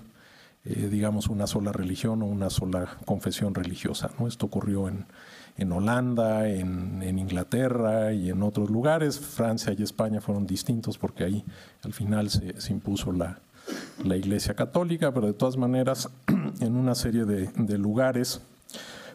[0.64, 4.11] eh, digamos, una sola religión o una sola confesión religiosa.
[4.18, 4.27] ¿no?
[4.27, 5.07] Esto ocurrió en,
[5.59, 9.18] en Holanda, en, en, Inglaterra y en otros lugares.
[9.18, 11.44] Francia y España fueron distintos porque ahí
[11.83, 13.40] al final se, se impuso la,
[14.05, 16.09] la, Iglesia Católica, pero de todas maneras
[16.61, 18.40] en una serie de, de lugares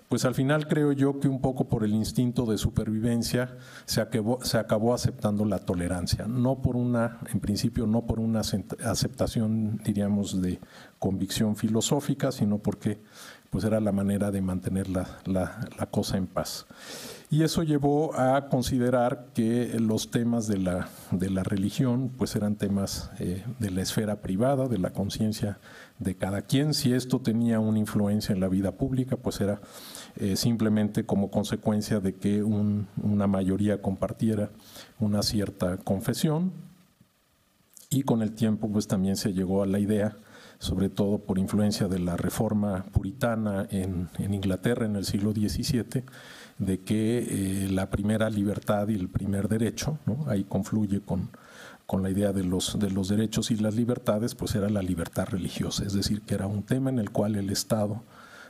[0.10, 4.44] pues al final creo yo que un poco por el instinto de supervivencia se acabó,
[4.44, 10.42] se acabó aceptando la tolerancia, no por una, en principio no por una aceptación, diríamos,
[10.42, 10.60] de
[10.98, 13.00] convicción filosófica, sino porque
[13.52, 16.66] pues era la manera de mantener la, la, cosa en paz.
[17.32, 22.56] Y eso llevó a considerar que los temas de la, de la religión pues eran
[22.56, 25.60] temas eh, de la esfera privada, de la conciencia
[26.00, 26.74] de cada quien.
[26.74, 29.62] Si esto tenía una influencia en la vida pública, pues era
[30.16, 34.50] eh, simplemente como consecuencia de que una mayoría compartiera
[35.00, 36.52] una cierta confesión.
[37.92, 40.16] Y con el tiempo, pues también se llegó a la idea,
[40.60, 46.04] sobre todo por influencia de la reforma puritana en, Inglaterra en el siglo XVII,
[46.60, 51.30] de que eh, la primera libertad y el primer derecho, ahí confluye con,
[51.88, 55.26] con la idea de los, de los derechos y las libertades, pues era la libertad
[55.28, 58.04] religiosa, es decir, que era un tema en el cual el Estado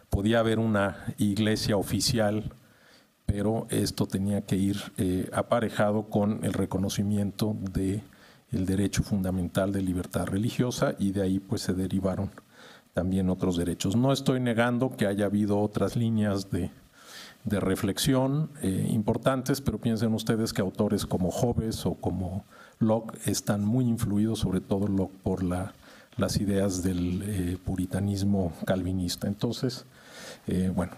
[0.10, 2.52] podía haber una iglesia oficial,
[3.28, 8.02] pero esto tenía que ir eh, aparejado con el reconocimiento de
[8.52, 12.32] el derecho fundamental de libertad religiosa y de ahí pues se derivaron
[12.94, 13.96] también otros derechos.
[13.96, 16.72] No estoy negando que haya habido otras líneas de,
[17.46, 22.44] de reflexión eh, importantes, pero piensen ustedes que autores como Hobbes o como
[22.80, 25.74] Locke están muy influidos, sobre todo Locke, por la,
[26.18, 29.28] las ideas del eh, puritanismo calvinista.
[29.28, 29.86] Entonces,
[30.48, 30.94] eh, bueno,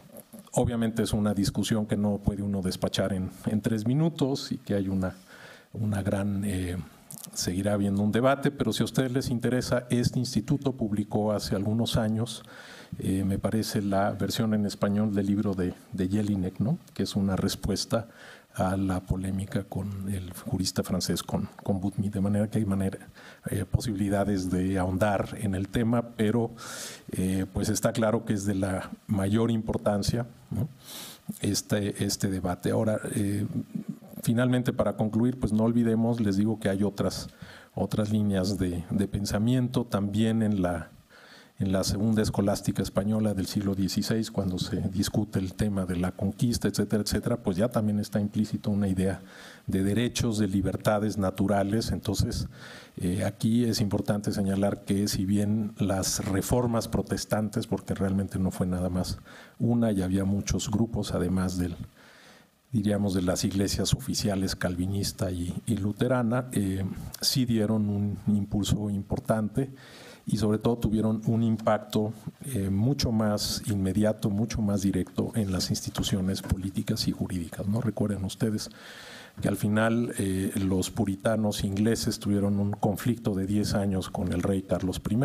[0.54, 3.30] obviamente es una discusión que no puede uno despachar en,
[3.62, 5.16] tres minutos y que hay una,
[5.74, 6.46] una gran...
[7.34, 11.96] Seguirá habiendo un debate, pero si a ustedes les interesa, este instituto publicó hace algunos
[11.96, 12.44] años,
[13.00, 16.78] me parece, la versión en español del libro de, de Jelinek, ¿no?
[16.94, 18.08] que es una respuesta
[18.56, 23.00] a la polémica con el jurista francés, con, con Boutmy, de manera que hay manera,
[23.50, 26.52] eh, posibilidades de ahondar en el tema, pero
[27.12, 30.26] eh, pues está claro que es de la mayor importancia
[31.42, 32.72] este, este debate.
[32.72, 33.46] Ahora, eh,
[34.22, 37.30] finalmente, para concluir, pues no olvidemos, les digo que hay otras,
[37.74, 40.90] otras líneas de, de pensamiento también en la
[41.62, 46.12] en la segunda escolástica española del siglo XVI, cuando se discute el tema de la
[46.12, 49.22] conquista, etcétera, etcétera, pues ya también está implícito una idea
[49.68, 51.92] de derechos, de libertades naturales.
[51.92, 52.48] Entonces,
[52.98, 58.66] eh, aquí es importante señalar que si bien las reformas protestantes, porque realmente no fue
[58.66, 59.20] nada más
[59.60, 61.76] una, y había muchos grupos, además del,
[62.72, 66.84] diríamos, de las iglesias oficiales calvinista y, luterana, eh,
[67.22, 69.70] sí dieron un impulso importante
[70.26, 72.14] y sobre todo tuvieron un impacto
[72.46, 77.68] eh, mucho más inmediato, mucho más directo en las instituciones políticas y jurídicas.
[77.68, 77.82] ¿no?
[77.82, 78.70] Recuerden ustedes
[79.42, 84.44] que al final eh, los puritanos ingleses tuvieron un conflicto de 10 años con el
[84.44, 85.16] rey Carlos I,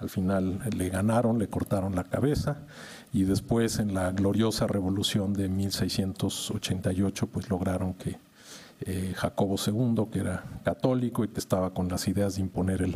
[0.00, 2.58] al final le ganaron, le cortaron la cabeza
[3.12, 8.16] y después en la gloriosa revolución de 1688 pues lograron que
[8.80, 12.94] eh, Jacobo II, que era católico y que estaba con las ideas de imponer el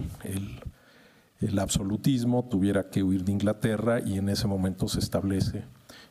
[1.59, 5.65] absolutismo tuviera que huir de Inglaterra y en ese momento se establece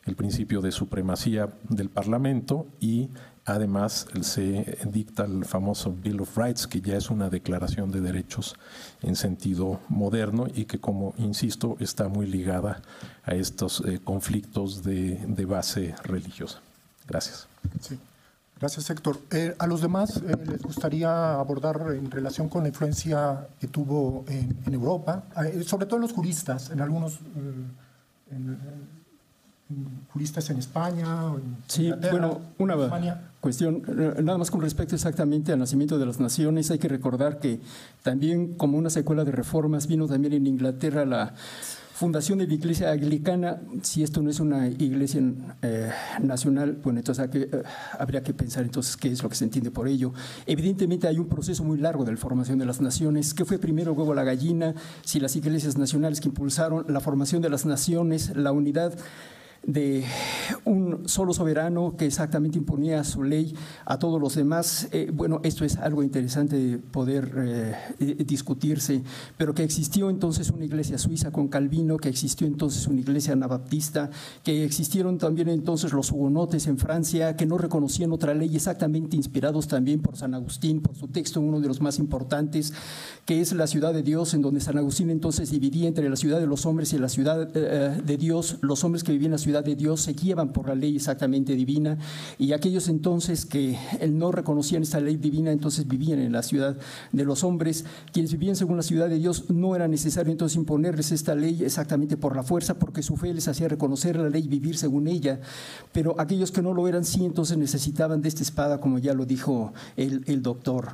[0.05, 3.09] el principio de supremacía del Parlamento y
[3.45, 8.55] además se dicta el famoso Bill of Rights, que ya es una declaración de derechos
[9.01, 12.81] en sentido moderno y que, como insisto, está muy ligada
[13.23, 16.61] a estos eh, conflictos de, base religiosa.
[17.07, 17.47] Gracias.
[18.61, 19.17] Gracias, Héctor.
[19.31, 24.23] Eh, a los demás eh, les gustaría abordar en relación con la influencia que tuvo
[24.27, 27.19] en, Europa, eh, sobre todo en los juristas, en algunos
[30.13, 31.25] juristas en España.
[31.25, 33.81] O en sí, bueno, una cuestión,
[34.23, 37.61] nada más con respecto exactamente al nacimiento de las naciones, hay que recordar que
[38.03, 41.33] también como una secuela de reformas vino también en Inglaterra la
[42.01, 45.21] fundación de la Iglesia Anglicana, si esto no es una iglesia
[45.61, 47.63] eh, nacional, bueno, entonces que, eh,
[47.99, 50.11] habría que pensar entonces qué es lo que se entiende por ello.
[50.47, 53.35] Evidentemente hay un proceso muy largo de la formación de las naciones.
[53.35, 54.73] ¿Qué fue primero el huevo la gallina?
[55.05, 58.97] Si las iglesias nacionales que impulsaron la formación de las naciones, la unidad
[59.65, 60.03] de
[60.65, 63.55] un solo soberano que exactamente imponía su ley
[63.85, 64.87] a todos los demás.
[64.91, 69.03] Eh, bueno, esto es algo interesante de poder eh, discutirse,
[69.37, 74.09] pero que existió entonces una iglesia suiza con Calvino, que existió entonces una iglesia anabaptista,
[74.43, 79.67] que existieron también entonces los hugonotes en Francia, que no reconocían otra ley, exactamente inspirados
[79.67, 82.73] también por San Agustín, por su texto, uno de los más importantes,
[83.25, 86.39] que es la ciudad de Dios, en donde San Agustín entonces dividía entre la ciudad
[86.39, 89.37] de los hombres y la ciudad eh, de Dios, los hombres que vivían en la
[89.37, 91.97] ciudad de Dios se guiaban por la ley exactamente divina
[92.37, 93.77] y aquellos entonces que
[94.09, 96.77] no reconocían esta ley divina, entonces vivían en la ciudad
[97.11, 97.83] de los hombres.
[98.13, 102.15] Quienes vivían según la ciudad de Dios no era necesario entonces imponerles esta ley exactamente
[102.15, 105.41] por la fuerza, porque su fe les hacía reconocer la ley y vivir según ella.
[105.91, 109.25] Pero aquellos que no lo eran, sí, entonces necesitaban de esta espada, como ya lo
[109.25, 110.93] dijo el, el doctor.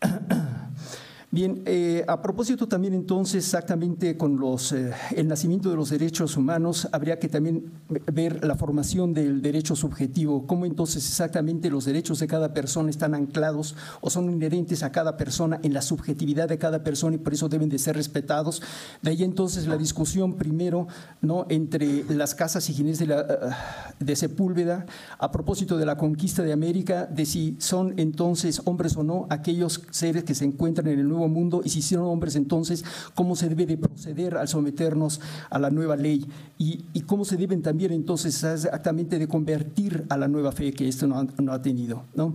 [1.32, 6.36] Bien, eh, a propósito también entonces exactamente con los, eh, el nacimiento de los derechos
[6.36, 7.70] humanos, habría que también
[8.12, 13.14] ver la formación del derecho subjetivo, cómo entonces exactamente los derechos de cada persona están
[13.14, 17.32] anclados o son inherentes a cada persona en la subjetividad de cada persona y por
[17.32, 18.60] eso deben de ser respetados.
[19.00, 20.88] De ahí entonces la discusión primero
[21.22, 21.46] ¿no?
[21.48, 24.84] entre las casas y de, la, eh, de Sepúlveda
[25.20, 29.82] a propósito de la conquista de América, de si son entonces hombres o no aquellos
[29.92, 33.48] seres que se encuentran en el nuevo mundo y si hicieron hombres entonces, cómo se
[33.48, 36.26] debe de proceder al someternos a la nueva ley
[36.58, 41.06] y, cómo se deben también entonces exactamente de convertir a la nueva fe que esto
[41.06, 42.04] no ha, tenido.
[42.14, 42.34] ¿no?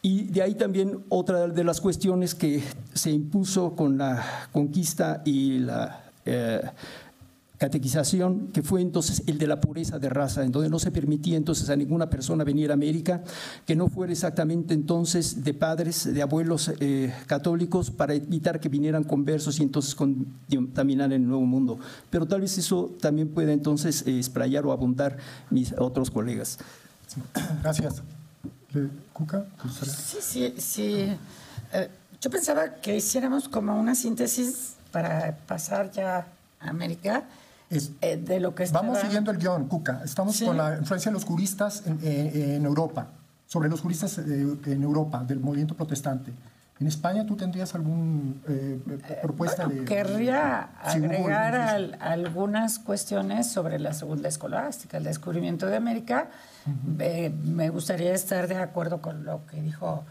[0.00, 2.62] Y de ahí también otra de las cuestiones que
[2.94, 6.00] se impuso con la conquista y la...
[6.26, 6.62] Eh,
[7.58, 11.36] catequización, que fue entonces el de la pureza de raza, en donde no se permitía
[11.36, 13.22] entonces a ninguna persona venir a América
[13.64, 19.04] que no fuera exactamente entonces de padres, de abuelos eh, católicos, para evitar que vinieran
[19.04, 21.78] conversos y entonces contaminar el nuevo mundo.
[22.10, 24.20] Pero tal vez eso también pueda entonces eh,
[24.64, 25.16] o abundar
[25.50, 26.58] mis otros colegas.
[27.62, 28.02] Gracias.
[29.12, 29.46] ¿Cuca?
[29.84, 31.16] Sí, sí, sí.
[31.72, 31.88] Eh,
[32.20, 36.26] yo pensaba que hiciéramos como una síntesis para pasar ya
[36.60, 37.24] a América
[38.00, 40.02] eh, de lo que Vamos siguiendo el guion, Cuca.
[40.04, 43.08] Estamos con la influencia de los juristas en, eh, Europa,
[43.46, 46.32] sobre los juristas eh, en Europa, del movimiento protestante.
[46.80, 48.34] ¿En España tú tendrías alguna
[49.22, 49.84] propuesta de...?
[49.84, 56.30] Querría agregar algunas cuestiones sobre la segunda escolástica, el descubrimiento de América.
[56.98, 60.04] me gustaría estar de acuerdo con lo que dijo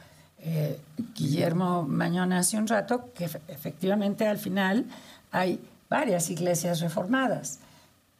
[1.16, 4.86] Guillermo Mañón hace un rato, que efectivamente al final
[5.32, 5.60] hay
[5.94, 7.60] varias iglesias reformadas.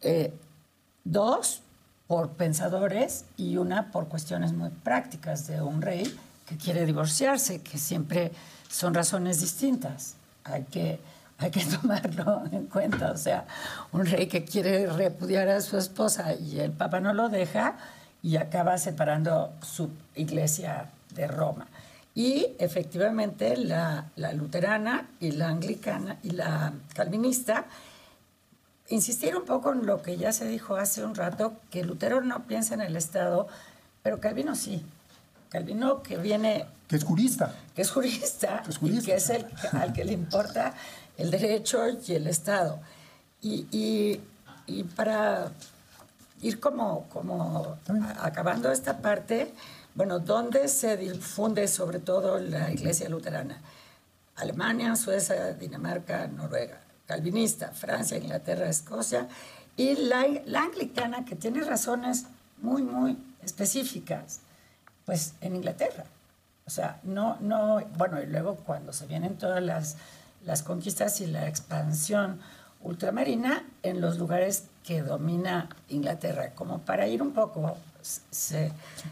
[0.02, 0.32] Eh,
[1.04, 1.64] dos
[2.06, 6.04] por pensadores y una por cuestiones muy prácticas de un rey
[6.46, 8.32] que quiere divorciarse, que siempre
[8.70, 10.14] son razones distintas.
[10.44, 11.00] Hay que,
[11.40, 13.12] hay que tomarlo en cuenta.
[13.12, 13.48] O sea,
[13.92, 17.78] un rey que quiere repudiar a su esposa y el Papa no lo deja
[18.22, 21.66] y acaba separando su iglesia de Roma.
[22.16, 27.66] Y efectivamente la, la luterana y la anglicana y la calvinista
[28.90, 32.46] insistir un poco en lo que ya se dijo hace un rato, que Lutero no
[32.46, 33.48] piensa en el Estado,
[34.02, 34.86] pero Calvino sí.
[35.50, 36.66] Calvino que viene...
[36.88, 37.56] Que es jurista.
[37.76, 40.74] Que es jurista, y que es el al que le importa
[41.18, 42.80] el derecho y el Estado.
[43.42, 43.68] Y,
[44.68, 45.52] y, para
[46.42, 47.78] ir como, como
[48.20, 49.54] acabando esta parte,
[49.96, 53.62] bueno, ¿dónde se difunde sobre todo la iglesia luterana?
[54.36, 59.28] Alemania, Suecia, Dinamarca, Noruega calvinista, Francia, Inglaterra, Escocia,
[59.76, 60.24] y la,
[60.62, 62.26] anglicana, que tiene razones
[62.62, 64.40] muy, muy específicas,
[65.06, 66.06] pues en Inglaterra.
[66.66, 69.98] O sea, no, no, bueno, y luego cuando se vienen todas las,
[70.46, 72.40] las conquistas y la expansión
[72.82, 77.78] ultramarina en los lugares que domina Inglaterra, como para ir un poco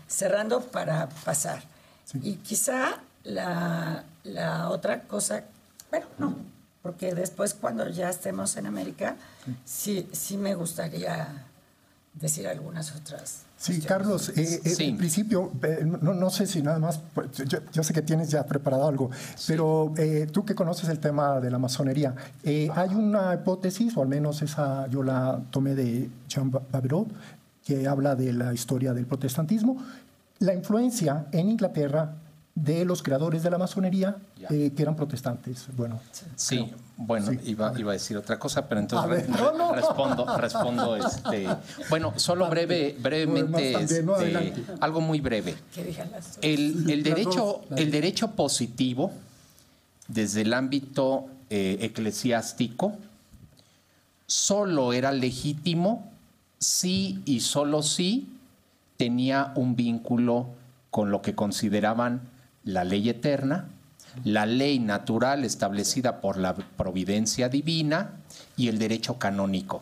[0.07, 1.63] cerrando para pasar.
[2.21, 5.43] Y quizá la, la otra cosa,
[5.89, 6.35] bueno, no,
[6.81, 9.15] porque después cuando ya estemos en América,
[9.65, 11.45] sí, sí me gustaría
[12.13, 13.43] decir algunas otras.
[13.57, 17.27] Sí, Carlos, eh, eh, en principio, eh, no, no, sé si nada más, pues,
[17.71, 19.11] yo, sé que tienes ya preparado algo,
[19.45, 19.93] pero
[20.31, 24.87] tú que conoces el tema de la masonería, hay una hipótesis, o al menos esa
[24.87, 27.07] yo la tomé de Jean Babirot,
[27.65, 29.77] que habla de la historia del protestantismo,
[30.39, 32.15] la influencia en Inglaterra
[32.55, 34.17] de los creadores de la masonería
[34.49, 35.67] eh, que eran protestantes.
[35.75, 35.99] Bueno,
[36.35, 39.25] sí, bueno, Iba, a decir otra cosa, pero entonces
[39.73, 41.47] respondo, respondo este,
[41.89, 44.05] bueno, solo breve, brevemente, este,
[44.79, 45.55] algo muy breve.
[46.41, 49.11] El, derecho, el derecho positivo,
[50.07, 52.97] desde el ámbito eh, eclesiástico,
[54.27, 56.10] solo era legítimo
[56.61, 58.29] si y solo si
[58.95, 60.47] tenía un vínculo
[60.91, 62.21] con lo que consideraban
[62.63, 63.67] la ley eterna,
[64.23, 68.11] la ley natural establecida por la providencia divina
[68.55, 69.81] y el derecho canónico.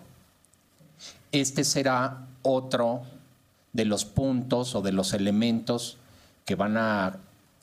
[1.32, 3.02] Este será otro
[3.74, 5.98] de los puntos o de los elementos
[6.46, 7.18] que van a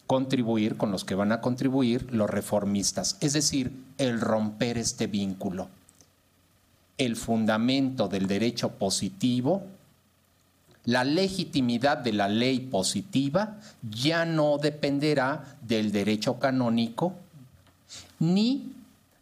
[0.07, 5.69] contribuir, con los que van a contribuir los reformistas, es decir, el romper este vínculo.
[6.99, 9.62] El fundamento del derecho positivo
[10.86, 17.12] la legitimidad de la ley positiva ya no dependerá del derecho canónico
[18.20, 18.72] ni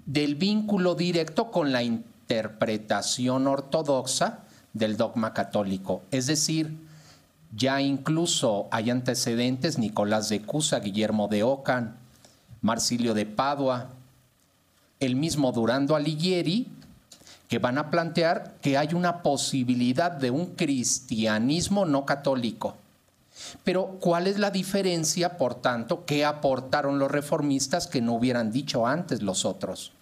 [0.05, 4.41] del vínculo directo con la interpretación ortodoxa
[4.75, 6.03] del dogma católico.
[6.11, 6.77] Es decir,
[7.57, 11.97] ya incluso hay antecedentes, Nicolás de Cusa, Guillermo de Ocan,
[12.61, 13.89] Marsilio de Padua,
[15.01, 16.69] el mismo Durando Alighieri,
[17.55, 22.75] que van a plantear que hay una posibilidad de un cristianismo no católico.
[23.63, 28.89] Pero ¿cuál es la diferencia, por tanto, que aportaron los reformistas que no hubieran dicho
[28.89, 29.93] antes los otros?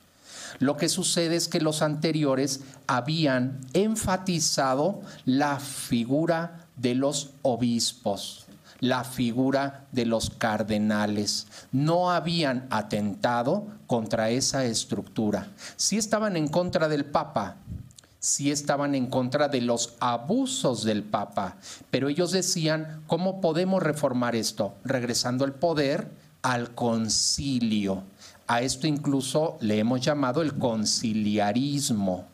[0.60, 8.41] Lo que sucede es que los anteriores habían enfatizado la figura de los obispos
[8.82, 11.46] la figura de los cardenales.
[11.70, 15.46] No habían atentado contra esa estructura.
[15.76, 17.58] Sí estaban en contra del Papa,
[18.18, 21.58] sí estaban en contra de los abusos del Papa,
[21.92, 24.74] pero ellos decían, ¿cómo podemos reformar esto?
[24.82, 26.10] Regresando el poder
[26.42, 28.02] al concilio.
[28.48, 32.31] A esto incluso le hemos llamado el conciliarismo.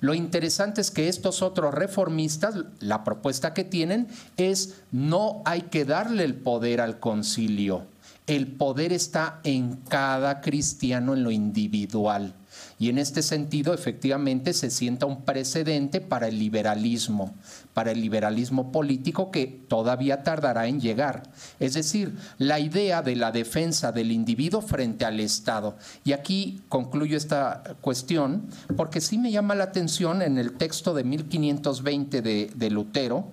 [0.00, 5.84] Lo interesante es que estos otros reformistas, la propuesta que tienen es no hay que
[5.84, 7.86] darle el poder al concilio.
[8.26, 12.34] El poder está en cada cristiano en lo individual.
[12.80, 17.34] Y en este sentido, efectivamente, se sienta un precedente para el liberalismo,
[17.74, 21.24] para el liberalismo político que todavía tardará en llegar.
[21.60, 25.76] Es decir, la idea de la defensa del individuo frente al Estado.
[26.04, 28.46] Y aquí concluyo esta cuestión
[28.78, 33.28] porque sí me llama la atención en el texto de 1520 de, Lutero,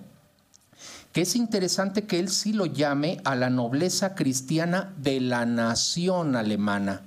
[1.14, 6.36] que es interesante que él sí lo llame a la nobleza cristiana de la nación
[6.36, 7.00] alemana.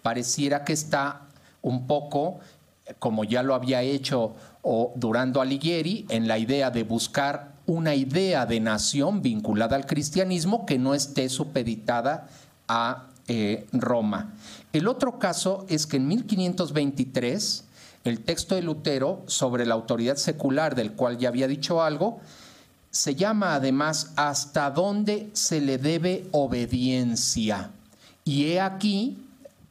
[0.00, 1.23] Pareciera que está
[1.64, 2.38] un poco,
[2.98, 4.34] como ya lo había hecho
[4.94, 10.78] Durando Alighieri, en la idea de buscar una idea de nación vinculada al cristianismo que
[10.78, 12.28] no esté supeditada
[12.68, 14.34] a eh, Roma.
[14.72, 17.64] El otro caso es que en 1523,
[18.04, 22.20] el texto de Lutero sobre la autoridad secular, del cual ya había dicho algo,
[22.90, 27.70] se llama además hasta dónde se le debe obediencia.
[28.24, 29.18] Y he aquí,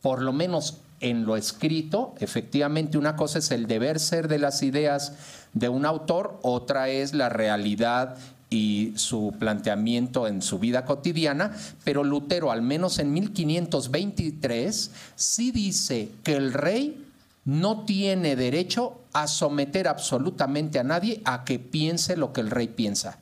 [0.02, 4.64] por lo menos en lo escrito, efectivamente una cosa es el deber ser de las
[4.64, 5.14] ideas
[5.54, 8.18] de un autor, otra es la realidad
[8.50, 11.52] y su planteamiento en su vida cotidiana,
[11.84, 17.06] pero Lutero, al menos en 1523, sí dice que el rey
[17.44, 22.70] no tiene derecho a someter absolutamente a nadie a que piense lo que el rey
[22.70, 23.18] piensa.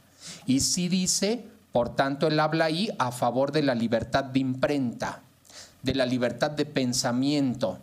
[0.45, 5.23] Y sí dice, por tanto, él habla ahí a favor de la libertad de imprenta,
[5.83, 7.79] de la libertad de pensamiento,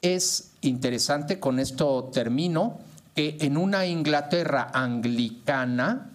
[0.02, 2.78] Es interesante, con esto termino,
[3.14, 6.10] que en una Inglaterra anglicana,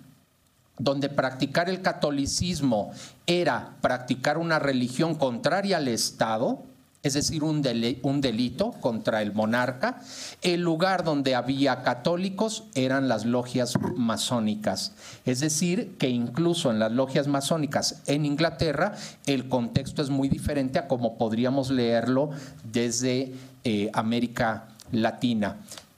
[0.77, 2.91] donde practicar el catolicismo
[3.25, 6.63] era practicar una religión contraria al Estado,
[7.05, 10.01] es decir, un, delito contra el monarca.
[10.41, 14.93] El lugar donde había católicos eran las logias masónicas.
[15.23, 18.95] Es decir, que incluso en las logias masónicas en Inglaterra
[19.27, 22.31] el contexto es muy diferente a como podríamos leerlo
[22.63, 23.33] desde
[23.63, 25.57] eh, América Latina.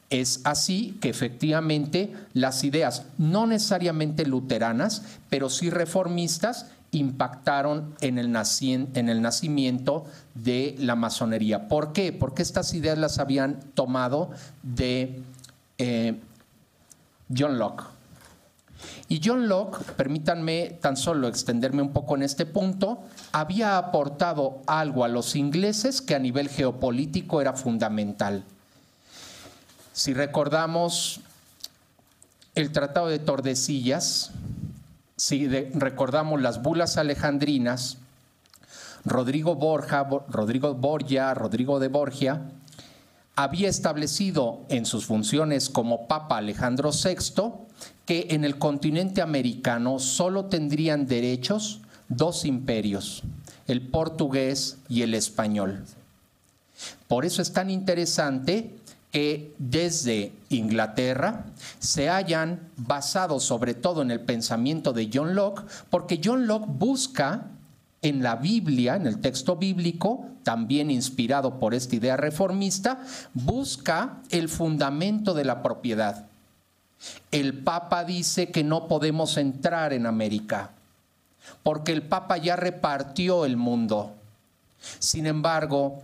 [0.10, 6.66] Es así que efectivamente las ideas, no necesariamente luteranas, pero sí reformistas,
[6.98, 11.68] impactaron en el, en el, nacimiento de la masonería.
[11.68, 12.12] ¿Por qué?
[12.12, 14.32] Porque estas ideas las habían tomado
[14.64, 15.22] de
[15.78, 16.20] eh,
[17.36, 17.84] John Locke.
[19.10, 25.04] Y John Locke, permítanme tan solo extenderme un poco en este punto, había aportado algo
[25.04, 28.44] a los ingleses que a nivel geopolítico era fundamental.
[29.94, 31.22] Si recordamos
[32.54, 34.32] el Tratado de Tordesillas,
[35.18, 37.98] si recordamos las bulas alejandrinas,
[39.04, 42.42] Rodrigo Borja, Rodrigo Borgia, Rodrigo de Borgia,
[43.36, 47.52] había establecido en sus funciones como Papa Alejandro VI
[48.06, 53.24] que en el continente americano solo tendrían derechos dos imperios,
[53.68, 55.84] el portugués y el español.
[57.08, 58.76] Por eso es tan interesante
[59.18, 61.46] que desde Inglaterra
[61.80, 67.48] se hayan basado sobre todo en el pensamiento de John Locke, porque John Locke busca
[68.04, 73.02] en la Biblia, en el texto bíblico, también inspirado por esta idea reformista,
[73.34, 76.28] busca el fundamento de la propiedad.
[77.32, 80.74] El Papa dice que no podemos entrar en América,
[81.64, 84.14] porque el Papa ya repartió el mundo.
[85.00, 86.04] Sin embargo,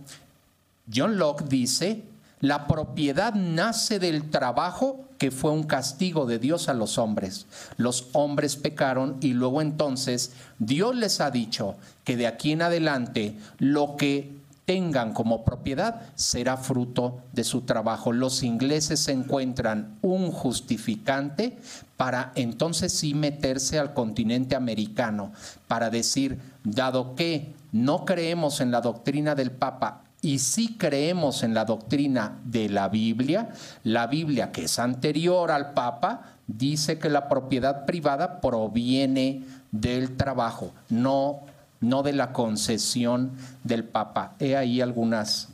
[0.92, 2.02] John Locke dice
[2.44, 7.46] la propiedad nace del trabajo que fue un castigo de Dios a los hombres.
[7.78, 13.34] Los hombres pecaron y luego entonces Dios les ha dicho que de aquí en adelante
[13.58, 14.36] lo que
[14.66, 18.12] tengan como propiedad será fruto de su trabajo.
[18.12, 21.56] Los ingleses encuentran un justificante
[21.96, 25.32] para entonces sí meterse al continente americano,
[25.66, 31.54] para decir, dado que no creemos en la doctrina del Papa y sí creemos en
[31.54, 33.50] la doctrina de la Biblia,
[33.82, 40.72] la Biblia que es anterior al Papa, dice que la propiedad privada proviene del trabajo,
[40.88, 41.40] no,
[41.80, 43.32] no de la concesión
[43.64, 44.34] del Papa.
[44.38, 45.48] He ahí algunas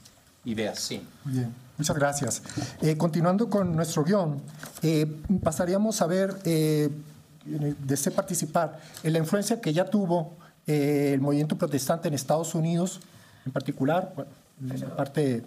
[0.44, 1.02] ideas, sí.
[1.24, 2.42] bien, muchas gracias.
[2.80, 4.40] Eh, continuando con nuestro guion,
[4.82, 5.06] eh,
[5.42, 6.90] pasaríamos a ver, eh,
[7.44, 13.00] desde participar, en la influencia que ya tuvo eh, el movimiento protestante en Estados Unidos,
[13.44, 14.14] en particular,
[14.68, 15.42] en la parte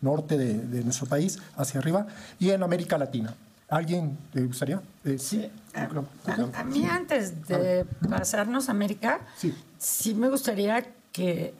[0.00, 2.06] norte de, de nuestro país, hacia arriba,
[2.38, 3.34] y en América Latina.
[3.68, 4.80] ¿Alguien le gustaría?
[5.04, 5.48] Eh, sí.
[5.74, 9.54] A, a- a mí antes de pasarnos a América, Sí.
[9.78, 11.54] sí me gustaría que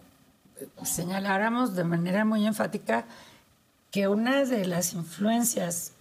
[0.82, 3.04] señaláramos de manera muy enfática
[3.90, 5.92] que una de las influencias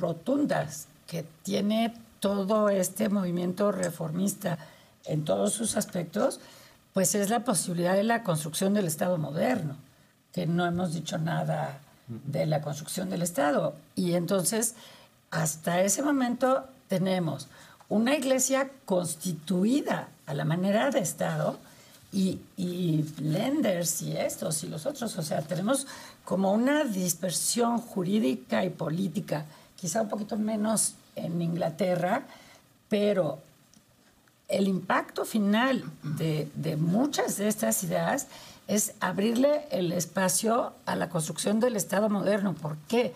[0.00, 4.58] rotundas que tiene todo este movimiento reformista
[5.04, 6.40] en todos sus aspectos,
[6.94, 9.76] pues es la posibilidad de la construcción del Estado moderno,
[10.34, 11.78] que no hemos dicho nada
[12.08, 13.76] de la construcción del Estado.
[13.94, 14.74] Y entonces,
[15.30, 17.46] hasta ese momento tenemos
[17.88, 21.58] una iglesia constituida a la manera de Estado
[22.12, 22.40] y,
[23.18, 25.16] lenders y estos y los otros.
[25.16, 25.86] O sea, tenemos
[26.24, 29.44] como una dispersión jurídica y política,
[29.76, 32.24] quizá un poquito menos en Inglaterra,
[32.88, 33.38] pero
[34.48, 38.26] el impacto final de muchas de estas ideas
[38.66, 42.54] es abrirle el espacio a la construcción del Estado moderno.
[42.54, 43.12] ¿Por qué?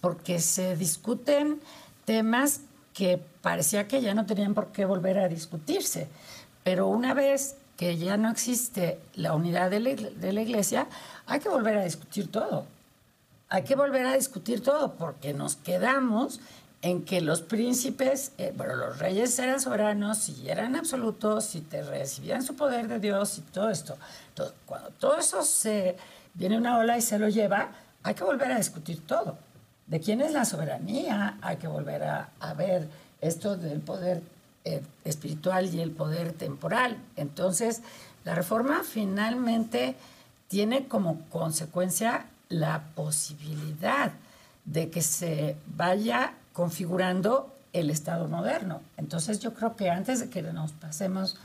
[0.00, 1.60] Porque se discuten
[2.04, 2.60] temas
[2.94, 6.08] que parecía que ya no tenían por qué volver a discutirse.
[6.64, 10.86] Pero una vez que ya no existe la unidad de la, iglesia,
[11.26, 12.64] hay que volver a discutir todo.
[13.48, 16.40] Hay que volver a discutir todo porque nos quedamos
[16.82, 21.82] en que los príncipes, eh, bueno, los reyes eran soberanos y eran absolutos y te
[21.82, 23.96] recibían su poder de Dios y todo esto.
[24.28, 25.96] Entonces, cuando todo eso se
[26.34, 27.70] viene una ola y se lo lleva,
[28.02, 29.36] hay que volver a discutir todo.
[29.86, 31.38] ¿De quién es la soberanía?
[31.42, 32.88] Hay que volver a, ver
[33.20, 34.22] esto del poder
[34.64, 36.98] eh, espiritual y el poder temporal.
[37.16, 37.82] Entonces,
[38.24, 39.96] la reforma finalmente
[40.48, 44.12] tiene como consecuencia la posibilidad
[44.64, 48.80] de que se vaya configurando el Estado moderno.
[48.96, 51.36] Entonces yo creo que antes de que nos pasemos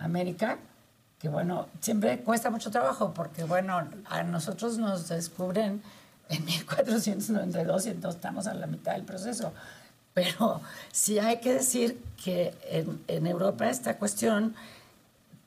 [0.00, 0.58] a América,
[1.20, 5.80] que bueno, siempre cuesta mucho trabajo porque bueno, a nosotros nos descubren
[6.28, 9.52] en 1492 y entonces estamos a la mitad del proceso.
[10.12, 10.60] Pero
[10.90, 12.52] sí hay que decir que
[13.06, 14.56] en, Europa esta cuestión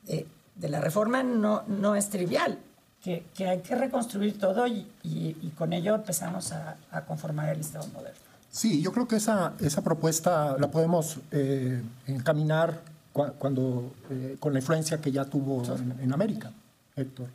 [0.07, 2.57] eh, de la reforma no, no es trivial,
[3.03, 8.28] que, hay que reconstruir todo y, con ello empezamos a conformar el Estado moderno.
[8.51, 12.81] Sí, yo creo que esa, esa propuesta la podemos eh, encaminar
[13.13, 15.63] cua- cuando, eh, con la influencia que ya tuvo
[16.01, 16.51] en América,
[16.95, 17.27] Héctor.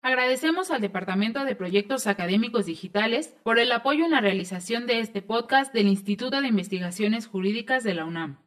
[0.00, 5.20] Agradecemos al Departamento de Proyectos Académicos Digitales por el apoyo en la realización de este
[5.20, 8.38] podcast del Instituto de Investigaciones Jurídicas de la UNAM.